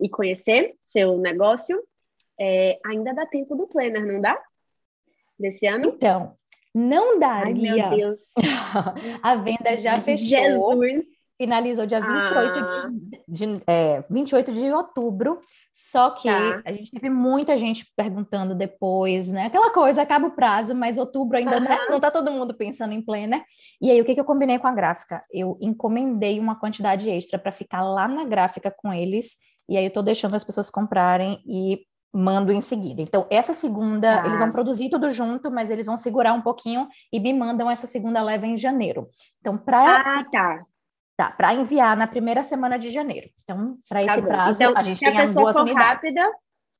[0.00, 1.82] e conhecer seu negócio.
[2.40, 4.40] É, ainda dá tempo do planner, não dá?
[5.38, 5.88] Desse ano?
[5.88, 6.34] Então,
[6.74, 7.72] não daria.
[7.72, 8.32] Ai, meu Deus.
[9.22, 10.28] A venda já fechou.
[10.28, 12.88] Jesus finalizou dia 28, ah.
[13.28, 15.38] de, de, é, 28 de outubro,
[15.74, 16.62] só que tá.
[16.64, 19.46] a gente teve muita gente perguntando depois, né?
[19.46, 21.76] Aquela coisa, acaba o prazo, mas outubro ainda né?
[21.90, 23.44] não tá todo mundo pensando em pleno, né?
[23.80, 25.20] E aí, o que, que eu combinei com a gráfica?
[25.30, 29.36] Eu encomendei uma quantidade extra para ficar lá na gráfica com eles,
[29.68, 31.80] e aí eu tô deixando as pessoas comprarem e
[32.14, 33.02] mando em seguida.
[33.02, 34.26] Então, essa segunda, tá.
[34.26, 37.86] eles vão produzir tudo junto, mas eles vão segurar um pouquinho e me mandam essa
[37.86, 39.08] segunda leva em janeiro.
[39.40, 40.66] Então, para ah, tá.
[41.16, 43.26] Tá, para enviar na primeira semana de janeiro.
[43.42, 44.28] Então, para tá esse bom.
[44.28, 46.14] prazo, então, a gente tem a as duas unidades.
[46.14, 46.30] rápida.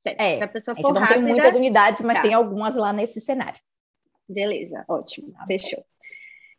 [0.05, 2.21] É, Se a pessoa for a gente não rápida, tem muitas unidades, mas tá.
[2.21, 3.59] tem algumas lá nesse cenário.
[4.29, 5.33] Beleza, ótimo.
[5.33, 5.83] Tá Fechou.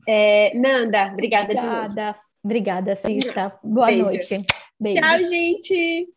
[0.09, 2.19] É, Nanda, obrigada, obrigada de novo.
[2.43, 3.59] Obrigada, Cissa.
[3.63, 4.05] Boa Beijo.
[4.05, 4.47] noite.
[4.81, 5.01] Beijo.
[5.01, 6.09] Tchau, gente.